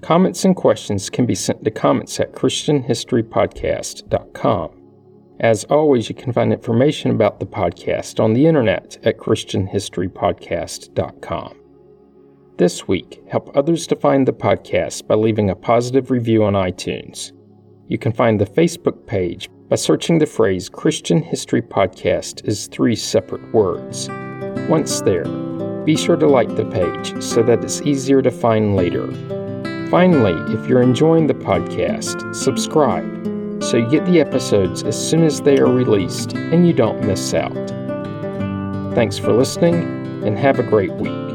Comments 0.02 0.44
and 0.44 0.54
questions 0.56 1.08
can 1.10 1.26
be 1.26 1.34
sent 1.34 1.64
to 1.64 1.70
comments 1.70 2.18
at 2.20 2.32
ChristianHistoryPodcast.com. 2.32 4.70
As 5.40 5.64
always, 5.64 6.08
you 6.08 6.14
can 6.14 6.32
find 6.32 6.50
information 6.52 7.10
about 7.10 7.40
the 7.40 7.46
podcast 7.46 8.18
on 8.18 8.32
the 8.32 8.46
internet 8.46 8.96
at 9.04 9.18
ChristianHistoryPodcast.com. 9.18 11.56
This 12.56 12.88
week, 12.88 13.22
help 13.28 13.54
others 13.56 13.86
to 13.86 13.94
find 13.96 14.28
the 14.28 14.32
podcast 14.32 15.06
by 15.06 15.16
leaving 15.16 15.50
a 15.50 15.56
positive 15.56 16.10
review 16.10 16.44
on 16.44 16.54
iTunes. 16.54 17.32
You 17.88 17.98
can 17.98 18.12
find 18.12 18.40
the 18.40 18.46
Facebook 18.46 19.06
page 19.06 19.50
by 19.68 19.76
searching 19.76 20.18
the 20.18 20.26
phrase 20.26 20.68
Christian 20.68 21.22
History 21.22 21.62
Podcast 21.62 22.46
as 22.46 22.66
three 22.66 22.96
separate 22.96 23.52
words. 23.52 24.10
Once 24.68 25.00
there, 25.02 25.24
be 25.84 25.96
sure 25.96 26.16
to 26.16 26.26
like 26.26 26.56
the 26.56 26.64
page 26.66 27.22
so 27.22 27.42
that 27.42 27.64
it's 27.64 27.80
easier 27.82 28.22
to 28.22 28.30
find 28.30 28.76
later. 28.76 29.39
Finally, 29.90 30.34
if 30.54 30.68
you're 30.68 30.82
enjoying 30.82 31.26
the 31.26 31.34
podcast, 31.34 32.32
subscribe 32.32 33.04
so 33.60 33.76
you 33.76 33.90
get 33.90 34.06
the 34.06 34.20
episodes 34.20 34.84
as 34.84 34.96
soon 34.96 35.24
as 35.24 35.40
they 35.40 35.58
are 35.58 35.66
released 35.66 36.32
and 36.34 36.64
you 36.64 36.72
don't 36.72 37.04
miss 37.04 37.34
out. 37.34 37.52
Thanks 38.94 39.18
for 39.18 39.32
listening 39.32 39.82
and 40.24 40.38
have 40.38 40.60
a 40.60 40.62
great 40.62 40.92
week. 40.92 41.29